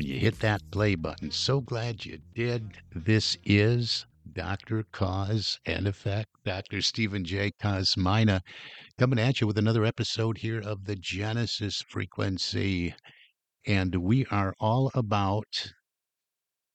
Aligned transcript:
when 0.00 0.06
you 0.06 0.18
hit 0.18 0.40
that 0.40 0.62
play 0.70 0.94
button. 0.94 1.30
So 1.30 1.60
glad 1.60 2.06
you 2.06 2.20
did. 2.34 2.78
This 2.94 3.36
is 3.44 4.06
Dr. 4.32 4.86
Cause 4.92 5.60
and 5.66 5.86
Effect, 5.86 6.30
Dr. 6.42 6.80
Stephen 6.80 7.22
J. 7.22 7.50
Kosmyna, 7.62 8.40
coming 8.98 9.18
at 9.18 9.42
you 9.42 9.46
with 9.46 9.58
another 9.58 9.84
episode 9.84 10.38
here 10.38 10.58
of 10.58 10.86
the 10.86 10.96
Genesis 10.96 11.84
Frequency. 11.86 12.94
And 13.66 13.96
we 13.96 14.24
are 14.30 14.54
all 14.58 14.90
about 14.94 15.74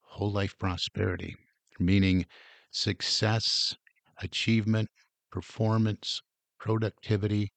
whole 0.03 0.31
life 0.31 0.55
prosperity, 0.59 1.35
meaning 1.79 2.27
success, 2.69 3.75
achievement, 4.21 4.89
performance, 5.31 6.21
productivity, 6.59 7.51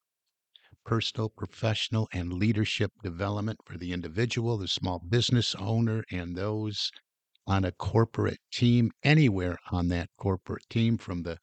personal, 0.89 1.29
professional, 1.29 2.09
and 2.15 2.33
leadership 2.33 2.91
development 3.03 3.59
for 3.67 3.77
the 3.77 3.93
individual, 3.93 4.57
the 4.57 4.67
small 4.67 4.99
business 4.99 5.55
owner, 5.57 6.03
and 6.11 6.35
those 6.35 6.91
on 7.47 7.63
a 7.63 7.73
corporate 7.73 8.41
team, 8.51 8.91
anywhere 9.03 9.59
on 9.71 9.89
that 9.89 10.09
corporate 10.17 10.67
team, 10.71 10.97
from 10.97 11.25
the 11.25 11.37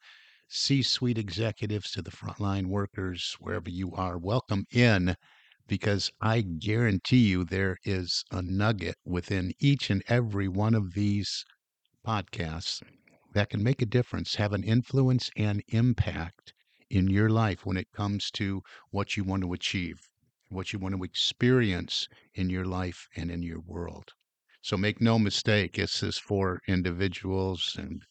C 0.48 0.82
suite 0.82 1.16
executives 1.16 1.92
to 1.92 2.02
the 2.02 2.10
frontline 2.10 2.66
workers, 2.66 3.36
wherever 3.38 3.70
you 3.70 3.92
are. 3.92 4.18
Welcome 4.18 4.64
in 4.72 5.14
because 5.68 6.10
I 6.20 6.40
guarantee 6.40 7.28
you 7.28 7.44
there 7.44 7.76
is 7.84 8.24
a 8.32 8.42
nugget 8.42 8.96
within 9.04 9.52
each 9.60 9.90
and 9.90 10.02
every 10.08 10.48
one 10.48 10.74
of 10.74 10.94
these 10.94 11.44
podcasts 12.04 12.82
that 13.32 13.50
can 13.50 13.62
make 13.62 13.80
a 13.80 13.86
difference, 13.86 14.34
have 14.34 14.52
an 14.52 14.64
influence 14.64 15.30
and 15.36 15.62
impact 15.68 16.52
in 16.90 17.08
your 17.08 17.28
life 17.30 17.66
when 17.66 17.76
it 17.76 17.92
comes 17.92 18.30
to 18.32 18.62
what 18.90 19.16
you 19.16 19.24
want 19.24 19.42
to 19.42 19.52
achieve, 19.52 20.08
what 20.48 20.72
you 20.72 20.78
want 20.78 20.94
to 20.94 21.04
experience 21.04 22.08
in 22.34 22.50
your 22.50 22.64
life 22.64 23.08
and 23.16 23.30
in 23.30 23.42
your 23.42 23.60
world. 23.60 24.12
So 24.62 24.76
make 24.76 25.00
no 25.00 25.18
mistake, 25.18 25.74
this 25.74 26.02
is 26.02 26.18
for 26.18 26.60
individuals 26.66 27.76
and 27.78 28.02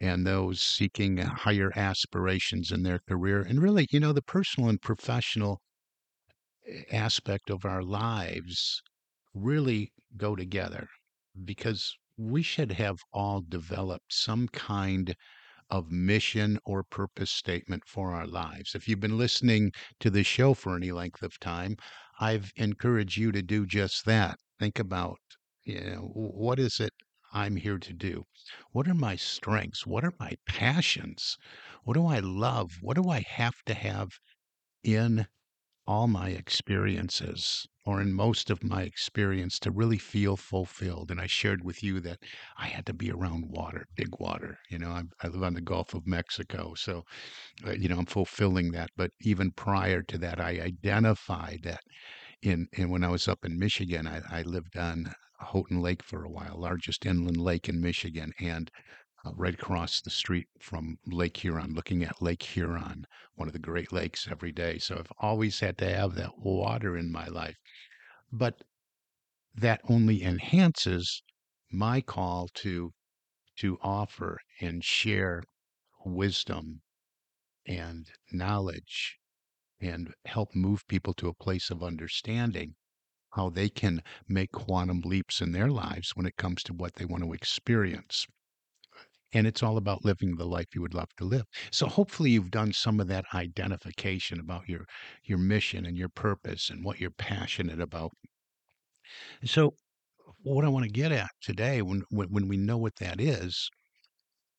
and 0.00 0.26
those 0.26 0.60
seeking 0.62 1.18
higher 1.18 1.72
aspirations 1.76 2.72
in 2.72 2.82
their 2.82 3.00
career. 3.00 3.42
And 3.42 3.62
really, 3.62 3.86
you 3.90 4.00
know, 4.00 4.12
the 4.12 4.22
personal 4.22 4.68
and 4.68 4.80
professional 4.82 5.60
aspect 6.90 7.50
of 7.50 7.64
our 7.64 7.82
lives 7.82 8.82
really 9.34 9.92
go 10.16 10.34
together 10.36 10.88
because 11.44 11.96
we 12.16 12.42
should 12.42 12.72
have 12.72 12.98
all 13.12 13.40
developed 13.40 14.12
some 14.12 14.48
kind 14.48 15.14
of 15.70 15.90
mission 15.90 16.58
or 16.64 16.82
purpose 16.82 17.30
statement 17.30 17.84
for 17.86 18.12
our 18.12 18.26
lives. 18.26 18.74
If 18.74 18.88
you've 18.88 19.00
been 19.00 19.18
listening 19.18 19.72
to 20.00 20.10
the 20.10 20.22
show 20.22 20.54
for 20.54 20.76
any 20.76 20.92
length 20.92 21.22
of 21.22 21.38
time, 21.40 21.76
I've 22.18 22.52
encouraged 22.56 23.16
you 23.16 23.32
to 23.32 23.42
do 23.42 23.66
just 23.66 24.04
that. 24.06 24.38
Think 24.58 24.78
about, 24.78 25.18
you 25.64 25.80
know, 25.80 26.10
what 26.12 26.58
is 26.58 26.80
it 26.80 26.92
I'm 27.32 27.56
here 27.56 27.78
to 27.78 27.92
do? 27.92 28.24
What 28.72 28.88
are 28.88 28.94
my 28.94 29.16
strengths? 29.16 29.86
What 29.86 30.04
are 30.04 30.14
my 30.18 30.36
passions? 30.46 31.36
What 31.84 31.94
do 31.94 32.06
I 32.06 32.18
love? 32.18 32.78
What 32.80 32.96
do 32.96 33.08
I 33.08 33.20
have 33.20 33.62
to 33.66 33.74
have 33.74 34.10
in 34.82 35.26
all 35.90 36.06
my 36.06 36.28
experiences 36.28 37.66
or 37.84 38.00
in 38.00 38.12
most 38.12 38.48
of 38.48 38.62
my 38.62 38.82
experience 38.82 39.58
to 39.58 39.72
really 39.72 39.98
feel 39.98 40.36
fulfilled. 40.36 41.10
And 41.10 41.20
I 41.20 41.26
shared 41.26 41.64
with 41.64 41.82
you 41.82 41.98
that 41.98 42.20
I 42.56 42.66
had 42.68 42.86
to 42.86 42.92
be 42.92 43.10
around 43.10 43.46
water, 43.48 43.88
big 43.96 44.10
water. 44.20 44.56
You 44.70 44.78
know, 44.78 44.90
I, 44.90 45.02
I 45.20 45.26
live 45.26 45.42
on 45.42 45.54
the 45.54 45.60
Gulf 45.60 45.92
of 45.92 46.06
Mexico. 46.06 46.74
So, 46.76 47.02
uh, 47.66 47.72
you 47.72 47.88
know, 47.88 47.98
I'm 47.98 48.06
fulfilling 48.06 48.70
that. 48.70 48.90
But 48.96 49.10
even 49.20 49.50
prior 49.50 50.00
to 50.02 50.18
that, 50.18 50.38
I 50.38 50.60
identified 50.60 51.62
that 51.64 51.80
in, 52.40 52.68
when 52.76 53.02
I 53.02 53.08
was 53.08 53.26
up 53.26 53.44
in 53.44 53.58
Michigan, 53.58 54.06
I, 54.06 54.20
I 54.30 54.42
lived 54.42 54.76
on 54.76 55.12
Houghton 55.40 55.82
Lake 55.82 56.04
for 56.04 56.22
a 56.22 56.30
while, 56.30 56.60
largest 56.60 57.04
inland 57.04 57.38
lake 57.38 57.68
in 57.68 57.80
Michigan. 57.80 58.32
And 58.38 58.70
uh, 59.24 59.32
right 59.34 59.54
across 59.54 60.00
the 60.00 60.10
street 60.10 60.48
from 60.58 60.98
Lake 61.06 61.36
Huron, 61.36 61.74
looking 61.74 62.02
at 62.02 62.22
Lake 62.22 62.42
Huron, 62.42 63.06
one 63.34 63.48
of 63.48 63.52
the 63.52 63.58
Great 63.58 63.92
Lakes, 63.92 64.26
every 64.30 64.52
day. 64.52 64.78
So 64.78 64.96
I've 64.96 65.12
always 65.18 65.60
had 65.60 65.76
to 65.78 65.94
have 65.94 66.14
that 66.14 66.38
water 66.38 66.96
in 66.96 67.12
my 67.12 67.26
life. 67.26 67.56
But 68.32 68.62
that 69.54 69.80
only 69.84 70.22
enhances 70.22 71.22
my 71.70 72.00
call 72.00 72.48
to 72.54 72.94
to 73.56 73.78
offer 73.82 74.38
and 74.60 74.82
share 74.82 75.42
wisdom 76.06 76.80
and 77.66 78.10
knowledge 78.32 79.18
and 79.80 80.14
help 80.24 80.54
move 80.54 80.86
people 80.88 81.12
to 81.14 81.28
a 81.28 81.34
place 81.34 81.70
of 81.70 81.82
understanding 81.82 82.74
how 83.34 83.50
they 83.50 83.68
can 83.68 84.02
make 84.26 84.50
quantum 84.52 85.00
leaps 85.00 85.42
in 85.42 85.52
their 85.52 85.70
lives 85.70 86.16
when 86.16 86.26
it 86.26 86.36
comes 86.36 86.62
to 86.62 86.72
what 86.72 86.94
they 86.94 87.04
want 87.04 87.22
to 87.22 87.32
experience 87.34 88.26
and 89.32 89.46
it's 89.46 89.62
all 89.62 89.76
about 89.76 90.04
living 90.04 90.36
the 90.36 90.46
life 90.46 90.74
you 90.74 90.80
would 90.82 90.94
love 90.94 91.10
to 91.18 91.24
live. 91.24 91.46
So 91.72 91.86
hopefully 91.86 92.30
you've 92.30 92.50
done 92.50 92.72
some 92.72 93.00
of 93.00 93.08
that 93.08 93.24
identification 93.34 94.40
about 94.40 94.68
your 94.68 94.86
your 95.24 95.38
mission 95.38 95.86
and 95.86 95.96
your 95.96 96.08
purpose 96.10 96.70
and 96.70 96.84
what 96.84 97.00
you're 97.00 97.10
passionate 97.10 97.80
about. 97.80 98.12
So 99.44 99.74
what 100.42 100.64
I 100.64 100.68
want 100.68 100.84
to 100.84 100.90
get 100.90 101.12
at 101.12 101.30
today 101.42 101.82
when 101.82 102.02
when, 102.10 102.48
we 102.48 102.56
know 102.56 102.78
what 102.78 102.96
that 102.96 103.20
is, 103.20 103.70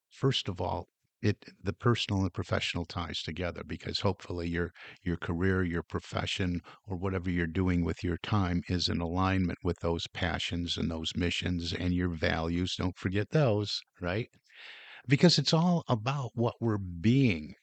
first 0.10 0.48
of 0.48 0.62
all, 0.62 0.88
it 1.24 1.46
the 1.64 1.74
personal 1.74 2.22
and 2.22 2.34
professional 2.34 2.86
ties 2.86 3.22
together 3.24 3.64
because 3.64 4.00
hopefully 4.02 4.48
your 4.50 4.72
your 5.04 5.18
career 5.18 5.64
your 5.64 5.84
profession 5.84 6.62
or 6.88 6.98
whatever 6.98 7.30
you're 7.30 7.48
doing 7.48 7.84
with 7.84 8.04
your 8.04 8.18
time 8.18 8.62
is 8.70 8.88
in 8.90 9.00
alignment 9.02 9.60
with 9.64 9.80
those 9.82 10.08
passions 10.08 10.78
and 10.78 10.90
those 10.92 11.16
missions 11.16 11.74
and 11.74 11.94
your 11.94 12.10
values 12.10 12.76
don't 12.76 12.98
forget 12.98 13.30
those 13.32 13.82
right 14.00 14.30
because 15.08 15.38
it's 15.38 15.54
all 15.54 15.84
about 15.88 16.32
what 16.36 16.56
we're 16.60 16.78
being. 16.78 17.56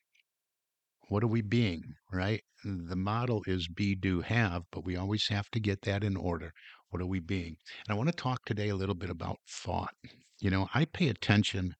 What 1.09 1.25
are 1.25 1.28
we 1.28 1.41
being, 1.41 1.94
right? 2.12 2.43
The 2.64 2.96
model 2.96 3.43
is 3.46 3.69
be, 3.69 3.94
do, 3.94 4.20
have, 4.20 4.64
but 4.70 4.85
we 4.85 4.96
always 4.96 5.29
have 5.29 5.50
to 5.50 5.61
get 5.61 5.82
that 5.82 6.05
in 6.05 6.17
order. 6.17 6.52
What 6.90 7.02
are 7.02 7.06
we 7.06 7.20
being? 7.20 7.56
And 7.87 7.94
I 7.94 7.94
want 7.94 8.08
to 8.08 8.14
talk 8.14 8.44
today 8.44 8.69
a 8.69 8.76
little 8.76 8.94
bit 8.94 9.11
about 9.11 9.38
thought. 9.49 9.94
You 10.40 10.50
know, 10.50 10.69
I 10.75 10.85
pay 10.85 11.08
attention, 11.08 11.75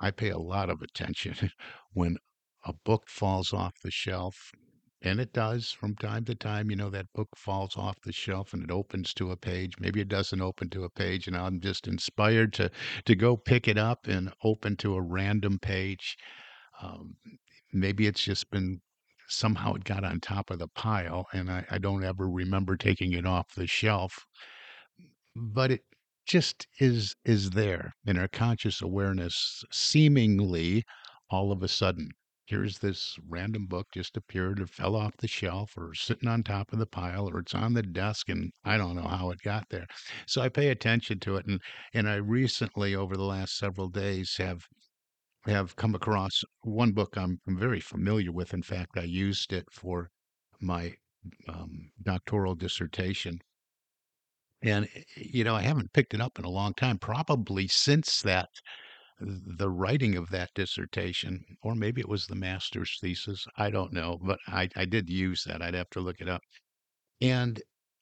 I 0.00 0.10
pay 0.10 0.30
a 0.30 0.38
lot 0.38 0.70
of 0.70 0.82
attention 0.82 1.50
when 1.92 2.18
a 2.64 2.72
book 2.72 3.08
falls 3.08 3.52
off 3.52 3.74
the 3.82 3.90
shelf 3.90 4.52
and 5.02 5.20
it 5.20 5.32
does 5.32 5.70
from 5.72 5.94
time 5.96 6.24
to 6.26 6.34
time. 6.34 6.70
You 6.70 6.76
know, 6.76 6.90
that 6.90 7.12
book 7.14 7.28
falls 7.36 7.76
off 7.76 8.00
the 8.02 8.12
shelf 8.12 8.52
and 8.52 8.62
it 8.62 8.70
opens 8.70 9.14
to 9.14 9.30
a 9.30 9.36
page. 9.36 9.72
Maybe 9.78 10.00
it 10.00 10.08
doesn't 10.08 10.40
open 10.40 10.68
to 10.70 10.84
a 10.84 10.90
page, 10.90 11.26
and 11.26 11.36
I'm 11.36 11.60
just 11.60 11.86
inspired 11.86 12.52
to 12.54 12.70
to 13.04 13.14
go 13.14 13.36
pick 13.36 13.68
it 13.68 13.78
up 13.78 14.06
and 14.06 14.32
open 14.44 14.76
to 14.78 14.94
a 14.94 15.02
random 15.02 15.58
page. 15.58 16.16
Um, 16.82 17.16
maybe 17.72 18.06
it's 18.06 18.24
just 18.24 18.50
been 18.50 18.80
somehow 19.28 19.74
it 19.74 19.84
got 19.84 20.04
on 20.04 20.20
top 20.20 20.50
of 20.50 20.58
the 20.58 20.68
pile, 20.68 21.26
and 21.32 21.50
I, 21.50 21.64
I 21.70 21.78
don't 21.78 22.04
ever 22.04 22.28
remember 22.28 22.76
taking 22.76 23.12
it 23.12 23.26
off 23.26 23.54
the 23.54 23.66
shelf. 23.66 24.26
But 25.34 25.70
it 25.72 25.84
just 26.26 26.66
is 26.78 27.16
is 27.24 27.50
there 27.50 27.94
in 28.06 28.18
our 28.18 28.28
conscious 28.28 28.82
awareness, 28.82 29.64
seemingly 29.72 30.84
all 31.30 31.52
of 31.52 31.62
a 31.62 31.68
sudden 31.68 32.10
here's 32.50 32.80
this 32.80 33.16
random 33.28 33.66
book 33.66 33.86
just 33.92 34.16
appeared 34.16 34.60
or 34.60 34.66
fell 34.66 34.96
off 34.96 35.16
the 35.18 35.28
shelf 35.28 35.78
or 35.78 35.94
sitting 35.94 36.28
on 36.28 36.42
top 36.42 36.72
of 36.72 36.80
the 36.80 36.86
pile 36.86 37.28
or 37.30 37.38
it's 37.38 37.54
on 37.54 37.74
the 37.74 37.82
desk 37.82 38.28
and 38.28 38.52
I 38.64 38.76
don't 38.76 38.96
know 38.96 39.06
how 39.08 39.30
it 39.30 39.40
got 39.42 39.68
there. 39.70 39.86
So 40.26 40.42
I 40.42 40.48
pay 40.48 40.68
attention 40.68 41.20
to 41.20 41.36
it 41.36 41.46
and 41.46 41.60
and 41.94 42.08
I 42.08 42.16
recently 42.16 42.94
over 42.94 43.16
the 43.16 43.22
last 43.24 43.56
several 43.56 43.88
days 43.88 44.36
have 44.38 44.66
have 45.46 45.76
come 45.76 45.94
across 45.94 46.42
one 46.62 46.92
book 46.92 47.16
I'm, 47.16 47.40
I'm 47.46 47.56
very 47.56 47.80
familiar 47.80 48.32
with. 48.32 48.52
In 48.52 48.62
fact, 48.62 48.98
I 48.98 49.04
used 49.04 49.52
it 49.52 49.66
for 49.70 50.10
my 50.60 50.94
um, 51.48 51.92
doctoral 52.02 52.56
dissertation. 52.56 53.40
And, 54.62 54.88
eh, 54.94 55.02
you 55.16 55.44
know, 55.44 55.54
I 55.54 55.62
haven't 55.62 55.92
picked 55.92 56.14
it 56.14 56.20
up 56.20 56.38
in 56.38 56.44
a 56.44 56.50
long 56.50 56.74
time, 56.74 56.98
probably 56.98 57.68
since 57.68 58.22
that, 58.22 58.48
the 59.20 59.70
writing 59.70 60.16
of 60.16 60.30
that 60.30 60.50
dissertation, 60.54 61.44
or 61.62 61.74
maybe 61.74 62.00
it 62.00 62.08
was 62.08 62.26
the 62.26 62.34
master's 62.34 62.98
thesis. 63.00 63.46
I 63.56 63.70
don't 63.70 63.92
know, 63.92 64.18
but 64.22 64.38
I, 64.48 64.68
I 64.76 64.84
did 64.84 65.08
use 65.08 65.44
that. 65.44 65.62
I'd 65.62 65.74
have 65.74 65.90
to 65.90 66.00
look 66.00 66.20
it 66.20 66.28
up. 66.28 66.42
And 67.20 67.60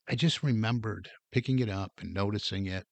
I 0.08 0.14
just 0.14 0.42
remembered 0.42 1.10
picking 1.32 1.58
it 1.58 1.68
up 1.68 1.92
and 2.00 2.14
noticing 2.14 2.66
it 2.66 2.86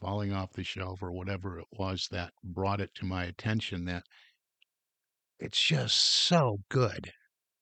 falling 0.00 0.32
off 0.32 0.52
the 0.52 0.62
shelf 0.62 1.02
or 1.02 1.10
whatever 1.10 1.58
it 1.58 1.66
was 1.72 2.06
that 2.10 2.32
brought 2.44 2.80
it 2.80 2.94
to 2.96 3.06
my 3.06 3.24
attention 3.24 3.86
that 3.86 4.04
it's 5.38 5.60
just 5.60 5.96
so 5.96 6.58
good. 6.68 7.12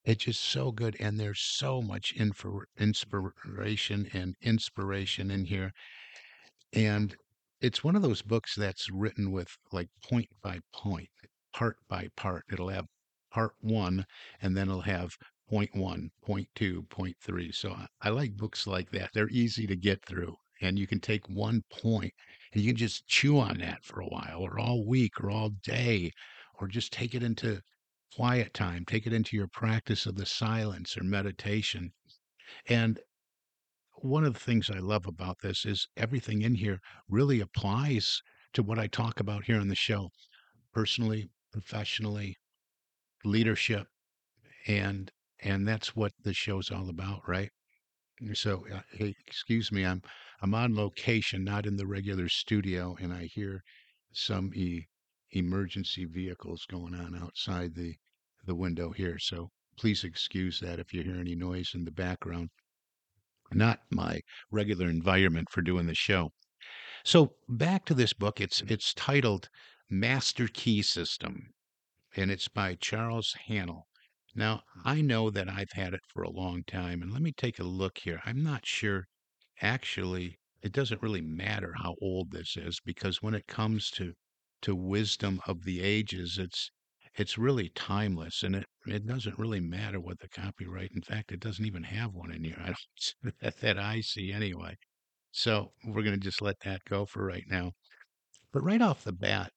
It's 0.05 0.25
just 0.25 0.43
so 0.43 0.73
good. 0.73 0.97
And 0.99 1.19
there's 1.19 1.41
so 1.41 1.81
much 1.81 2.15
infor- 2.17 2.65
inspiration 2.79 4.09
and 4.12 4.35
inspiration 4.43 5.31
in 5.31 5.44
here. 5.44 5.70
And 6.73 7.15
it's 7.60 7.82
one 7.82 7.96
of 7.96 8.02
those 8.02 8.22
books 8.22 8.55
that's 8.55 8.90
written 8.90 9.32
with 9.32 9.56
like 9.72 9.88
point 10.08 10.28
by 10.43 10.60
point, 10.72 11.08
part 11.52 11.76
by 11.88 12.08
part. 12.16 12.44
It'll 12.52 12.69
have 12.69 12.87
part 13.31 13.52
one, 13.60 14.06
and 14.40 14.56
then 14.56 14.69
it'll 14.69 14.81
have 14.82 15.16
point 15.49 15.75
one, 15.75 16.10
point 16.22 16.49
two, 16.55 16.82
point 16.90 17.16
three. 17.20 17.52
So 17.52 17.76
I, 18.02 18.10
like 18.10 18.37
books 18.37 18.66
like 18.66 18.90
that. 18.90 19.10
They're 19.12 19.31
easy 19.31 19.66
to 19.66 19.76
get 19.76 20.05
through, 20.05 20.37
and 20.60 20.78
you 20.78 20.87
can 20.87 21.00
take 21.00 21.28
one 21.28 21.62
point 21.70 22.12
and 22.52 22.62
you 22.62 22.70
can 22.70 22.76
just 22.76 23.06
chew 23.06 23.38
on 23.38 23.58
that 23.58 23.84
for 23.84 24.00
a 24.00 24.06
while, 24.06 24.40
or 24.40 24.58
all 24.58 24.87
week, 24.87 25.20
or 25.20 25.31
all 25.31 25.50
day, 25.62 26.12
or 26.60 26.69
just 26.69 26.93
take 26.93 27.14
it 27.14 27.22
into 27.22 27.60
quiet 28.16 28.55
time, 28.55 28.84
take 28.87 29.06
it 29.06 29.12
into 29.12 29.37
your 29.37 29.49
practice 29.49 30.06
of 30.06 30.16
the 30.16 30.26
silence 30.26 30.96
or 30.96 31.05
meditation. 31.05 31.93
And 32.69 32.99
one 34.03 34.25
of 34.25 34.35
the 34.35 34.41
things 34.41 34.71
I 34.71 34.79
love 34.79 35.06
about 35.06 35.39
this 35.41 35.65
is 35.67 35.89
everything 35.97 36.43
in 36.43 36.55
here 36.55 36.81
really 37.09 37.41
applies 37.41 38.23
to 38.53 38.62
what 38.62 38.79
I 38.79 38.87
talk 38.87 39.21
about 39.21 39.45
here 39.45 39.61
on 39.61 39.69
the 39.69 39.75
show 39.75 40.11
personally, 40.73 41.31
professionally, 41.53 42.37
leadership, 43.25 43.87
and 44.67 45.11
and 45.41 45.67
that's 45.67 45.95
what 45.95 46.12
the 46.23 46.33
show's 46.33 46.71
all 46.71 46.89
about, 46.89 47.29
right? 47.29 47.50
So, 48.35 48.67
uh, 48.73 48.83
hey, 48.93 49.15
excuse 49.27 49.71
me, 49.71 49.85
I'm 49.85 50.03
I'm 50.41 50.55
on 50.55 50.75
location, 50.75 51.44
not 51.44 51.67
in 51.67 51.77
the 51.77 51.87
regular 51.87 52.29
studio, 52.29 52.97
and 53.01 53.12
I 53.12 53.25
hear 53.27 53.62
some 54.12 54.53
e 54.55 54.87
emergency 55.31 56.05
vehicles 56.05 56.67
going 56.67 56.94
on 56.94 57.17
outside 57.17 57.75
the 57.75 57.97
the 58.44 58.55
window 58.55 58.91
here. 58.93 59.19
So 59.19 59.51
please 59.77 60.05
excuse 60.05 60.61
that 60.61 60.79
if 60.79 60.93
you 60.93 61.03
hear 61.03 61.17
any 61.17 61.35
noise 61.35 61.73
in 61.75 61.85
the 61.85 61.91
background 61.91 62.51
not 63.53 63.81
my 63.91 64.23
regular 64.50 64.89
environment 64.89 65.49
for 65.50 65.62
doing 65.62 65.87
the 65.87 65.95
show. 65.95 66.33
So 67.05 67.35
back 67.49 67.85
to 67.87 67.95
this 67.95 68.12
book. 68.12 68.41
It's 68.41 68.61
it's 68.62 68.95
titled 68.95 69.49
Master 69.91 70.47
Key 70.47 70.83
System, 70.83 71.53
and 72.15 72.31
it's 72.31 72.49
by 72.49 72.77
Charles 72.77 73.35
Haanel. 73.49 73.85
Now 74.35 74.62
I 74.85 75.00
know 75.00 75.31
that 75.31 75.49
I've 75.49 75.73
had 75.73 75.95
it 75.95 76.03
for 76.06 76.23
a 76.23 76.31
long 76.31 76.65
time, 76.65 77.03
and 77.03 77.12
let 77.12 77.23
me 77.23 77.33
take 77.33 77.59
a 77.59 77.65
look 77.65 77.99
here. 77.99 78.21
I'm 78.25 78.43
not 78.43 78.67
sure. 78.67 79.09
Actually, 79.61 80.39
it 80.62 80.73
doesn't 80.73 81.03
really 81.03 81.21
matter 81.23 81.75
how 81.79 81.97
old 82.01 82.31
this 82.31 82.56
is 82.56 82.81
because 82.85 83.23
when 83.23 83.35
it 83.35 83.47
comes 83.47 83.91
to 83.93 84.15
to 84.62 84.75
wisdom 84.75 85.41
of 85.47 85.65
the 85.65 85.81
ages, 85.81 86.39
it's 86.39 86.71
it's 87.20 87.38
really 87.38 87.70
timeless 87.70 88.43
and 88.43 88.56
it, 88.56 88.67
it 88.87 89.06
doesn't 89.06 89.38
really 89.38 89.61
matter 89.61 90.00
what 90.00 90.19
the 90.20 90.29
copyright. 90.29 90.93
In 90.94 91.03
fact, 91.03 91.32
it 91.32 91.41
doesn't 91.41 91.67
even 91.67 91.82
have 91.82 92.15
one 92.15 92.32
in 92.32 92.44
here. 92.44 92.61
I 92.61 92.75
that, 93.41 93.59
that 93.61 93.79
I 93.79 94.00
see 94.00 94.32
anyway. 94.32 94.76
So 95.32 95.73
we're 95.85 96.03
going 96.03 96.19
to 96.19 96.25
just 96.25 96.43
let 96.43 96.61
that 96.61 96.85
go 96.85 97.06
for 97.06 97.25
right 97.25 97.44
now. 97.49 97.73
But 98.53 98.62
right 98.62 98.82
off 98.82 99.05
the 99.05 99.12
bat, 99.12 99.53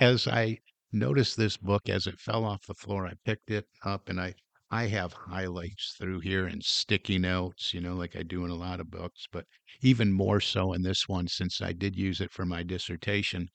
as 0.00 0.26
I 0.28 0.58
noticed 0.92 1.36
this 1.36 1.56
book 1.56 1.88
as 1.88 2.06
it 2.06 2.18
fell 2.18 2.44
off 2.44 2.66
the 2.66 2.74
floor, 2.74 3.06
I 3.06 3.14
picked 3.24 3.50
it 3.50 3.66
up 3.84 4.08
and 4.08 4.20
I 4.20 4.34
I 4.70 4.86
have 4.88 5.14
highlights 5.14 5.94
through 5.98 6.20
here 6.20 6.46
and 6.46 6.62
sticky 6.62 7.18
notes, 7.18 7.72
you 7.72 7.80
know, 7.80 7.94
like 7.94 8.16
I 8.16 8.22
do 8.22 8.44
in 8.44 8.50
a 8.50 8.54
lot 8.54 8.80
of 8.80 8.90
books, 8.90 9.26
but 9.32 9.46
even 9.80 10.12
more 10.12 10.40
so 10.40 10.74
in 10.74 10.82
this 10.82 11.08
one 11.08 11.26
since 11.28 11.62
I 11.62 11.72
did 11.72 11.96
use 11.96 12.20
it 12.20 12.30
for 12.30 12.44
my 12.44 12.62
dissertation. 12.62 13.48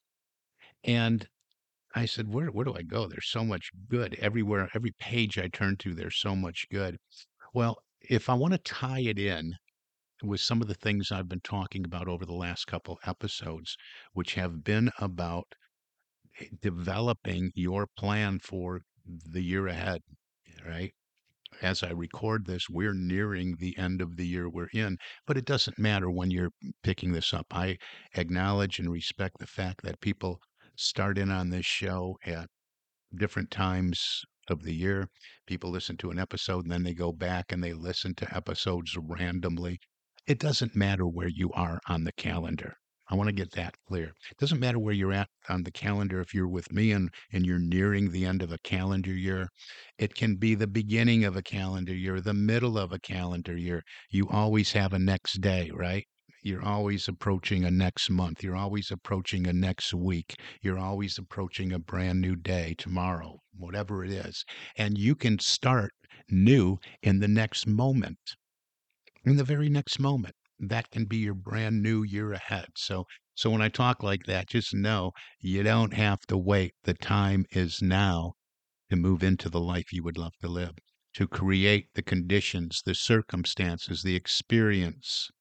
And 0.83 1.27
I 1.95 2.05
said, 2.05 2.27
"Where 2.27 2.47
where 2.51 2.65
do 2.65 2.75
I 2.75 2.83
go? 2.83 3.07
There's 3.07 3.29
so 3.29 3.43
much 3.43 3.71
good 3.89 4.15
everywhere. 4.15 4.69
Every 4.73 4.91
page 4.91 5.37
I 5.37 5.47
turn 5.47 5.77
to, 5.77 5.93
there's 5.93 6.17
so 6.17 6.35
much 6.35 6.67
good." 6.69 6.97
Well, 7.53 7.77
if 8.01 8.29
I 8.29 8.33
want 8.35 8.53
to 8.53 8.57
tie 8.59 9.01
it 9.01 9.17
in 9.19 9.55
with 10.23 10.41
some 10.41 10.61
of 10.61 10.67
the 10.67 10.73
things 10.73 11.11
I've 11.11 11.29
been 11.29 11.41
talking 11.41 11.85
about 11.85 12.07
over 12.07 12.25
the 12.25 12.33
last 12.33 12.65
couple 12.65 12.99
episodes, 13.05 13.77
which 14.13 14.35
have 14.35 14.63
been 14.63 14.91
about 14.97 15.53
eh, 16.39 16.47
developing 16.61 17.51
your 17.55 17.87
plan 17.87 18.39
for 18.39 18.81
the 19.05 19.41
year 19.41 19.67
ahead, 19.67 20.01
right? 20.65 20.93
As 21.61 21.83
I 21.83 21.91
record 21.91 22.45
this, 22.47 22.69
we're 22.69 22.93
nearing 22.93 23.57
the 23.57 23.77
end 23.77 24.01
of 24.01 24.17
the 24.17 24.27
year 24.27 24.49
we're 24.49 24.69
in, 24.73 24.97
but 25.25 25.37
it 25.37 25.45
doesn't 25.45 25.79
matter 25.79 26.09
when 26.11 26.31
you're 26.31 26.51
picking 26.83 27.11
this 27.13 27.33
up. 27.33 27.47
I 27.51 27.77
acknowledge 28.15 28.79
and 28.79 28.91
respect 28.91 29.39
the 29.39 29.47
fact 29.47 29.83
that 29.83 30.01
people 30.01 30.41
start 30.75 31.17
in 31.17 31.31
on 31.31 31.49
this 31.49 31.65
show 31.65 32.17
at 32.25 32.49
different 33.15 33.51
times 33.51 34.23
of 34.49 34.63
the 34.63 34.73
year. 34.73 35.09
People 35.47 35.69
listen 35.71 35.97
to 35.97 36.11
an 36.11 36.19
episode 36.19 36.65
and 36.65 36.71
then 36.71 36.83
they 36.83 36.93
go 36.93 37.11
back 37.11 37.51
and 37.51 37.63
they 37.63 37.73
listen 37.73 38.13
to 38.15 38.35
episodes 38.35 38.97
randomly. 38.97 39.79
It 40.27 40.39
doesn't 40.39 40.75
matter 40.75 41.07
where 41.07 41.27
you 41.27 41.51
are 41.53 41.79
on 41.87 42.03
the 42.03 42.13
calendar. 42.13 42.75
I 43.09 43.15
want 43.15 43.27
to 43.27 43.33
get 43.35 43.51
that 43.51 43.75
clear. 43.87 44.13
It 44.31 44.37
doesn't 44.39 44.59
matter 44.59 44.79
where 44.79 44.93
you're 44.93 45.11
at 45.11 45.29
on 45.49 45.63
the 45.63 45.71
calendar 45.71 46.21
if 46.21 46.33
you're 46.33 46.47
with 46.47 46.71
me 46.71 46.91
and, 46.91 47.09
and 47.31 47.45
you're 47.45 47.59
nearing 47.59 48.11
the 48.11 48.25
end 48.25 48.41
of 48.41 48.51
a 48.51 48.57
calendar 48.59 49.11
year. 49.11 49.49
It 49.97 50.15
can 50.15 50.37
be 50.37 50.55
the 50.55 50.67
beginning 50.67 51.25
of 51.25 51.35
a 51.35 51.43
calendar 51.43 51.93
year, 51.93 52.21
the 52.21 52.33
middle 52.33 52.77
of 52.77 52.91
a 52.93 52.99
calendar 52.99 53.57
year. 53.57 53.83
You 54.09 54.29
always 54.29 54.71
have 54.71 54.93
a 54.93 54.99
next 54.99 55.41
day, 55.41 55.69
right? 55.73 56.07
You're 56.45 56.65
always 56.65 57.07
approaching 57.07 57.63
a 57.63 57.71
next 57.71 58.09
month. 58.09 58.43
You're 58.43 58.57
always 58.57 58.91
approaching 58.91 59.47
a 59.47 59.53
next 59.53 59.93
week. 59.93 60.37
You're 60.61 60.77
always 60.77 61.17
approaching 61.17 61.71
a 61.71 61.79
brand 61.79 62.19
new 62.19 62.35
day, 62.35 62.75
tomorrow, 62.77 63.39
whatever 63.55 64.03
it 64.03 64.11
is. 64.11 64.43
And 64.75 64.97
you 64.97 65.15
can 65.15 65.39
start 65.39 65.93
new 66.29 66.79
in 67.01 67.19
the 67.19 67.29
next 67.29 67.65
moment, 67.65 68.35
in 69.23 69.37
the 69.37 69.45
very 69.45 69.69
next 69.69 70.01
moment. 70.01 70.35
That 70.59 70.91
can 70.91 71.05
be 71.05 71.15
your 71.15 71.33
brand 71.33 71.81
new 71.81 72.03
year 72.03 72.33
ahead. 72.33 72.67
So, 72.75 73.05
so 73.35 73.49
when 73.49 73.61
I 73.61 73.69
talk 73.69 74.03
like 74.03 74.25
that, 74.25 74.49
just 74.49 74.73
know 74.73 75.13
you 75.39 75.63
don't 75.63 75.93
have 75.93 76.19
to 76.27 76.37
wait. 76.37 76.73
The 76.83 76.93
time 76.93 77.45
is 77.51 77.81
now 77.81 78.33
to 78.89 78.97
move 78.97 79.23
into 79.23 79.49
the 79.49 79.61
life 79.61 79.93
you 79.93 80.03
would 80.03 80.17
love 80.17 80.33
to 80.41 80.49
live, 80.49 80.75
to 81.13 81.25
create 81.25 81.87
the 81.95 82.03
conditions, 82.03 82.81
the 82.85 82.95
circumstances, 82.95 84.03
the 84.03 84.17
experience 84.17 85.31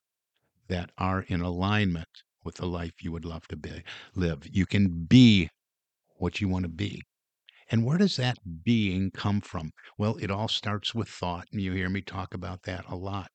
that 0.73 0.91
are 0.97 1.21
in 1.29 1.43
alignment 1.43 2.09
with 2.45 2.55
the 2.55 2.67
life 2.67 3.03
you 3.03 3.13
would 3.13 3.27
love 3.27 3.47
to 3.49 3.57
be, 3.57 3.83
live. 4.15 4.41
You 4.51 4.65
can 4.65 5.05
be 5.05 5.51
what 6.17 6.41
you 6.41 6.49
want 6.49 6.63
to 6.63 6.71
be. 6.71 7.03
And 7.71 7.85
where 7.85 7.99
does 7.99 8.17
that 8.17 8.39
being 8.65 9.11
come 9.11 9.43
from? 9.43 9.73
Well, 9.99 10.17
it 10.17 10.31
all 10.31 10.49
starts 10.49 10.95
with 10.95 11.09
thought, 11.09 11.47
and 11.53 11.61
you 11.61 11.73
hear 11.73 11.91
me 11.91 12.01
talk 12.01 12.33
about 12.33 12.63
that 12.63 12.87
a 12.89 12.97
lot. 12.97 13.31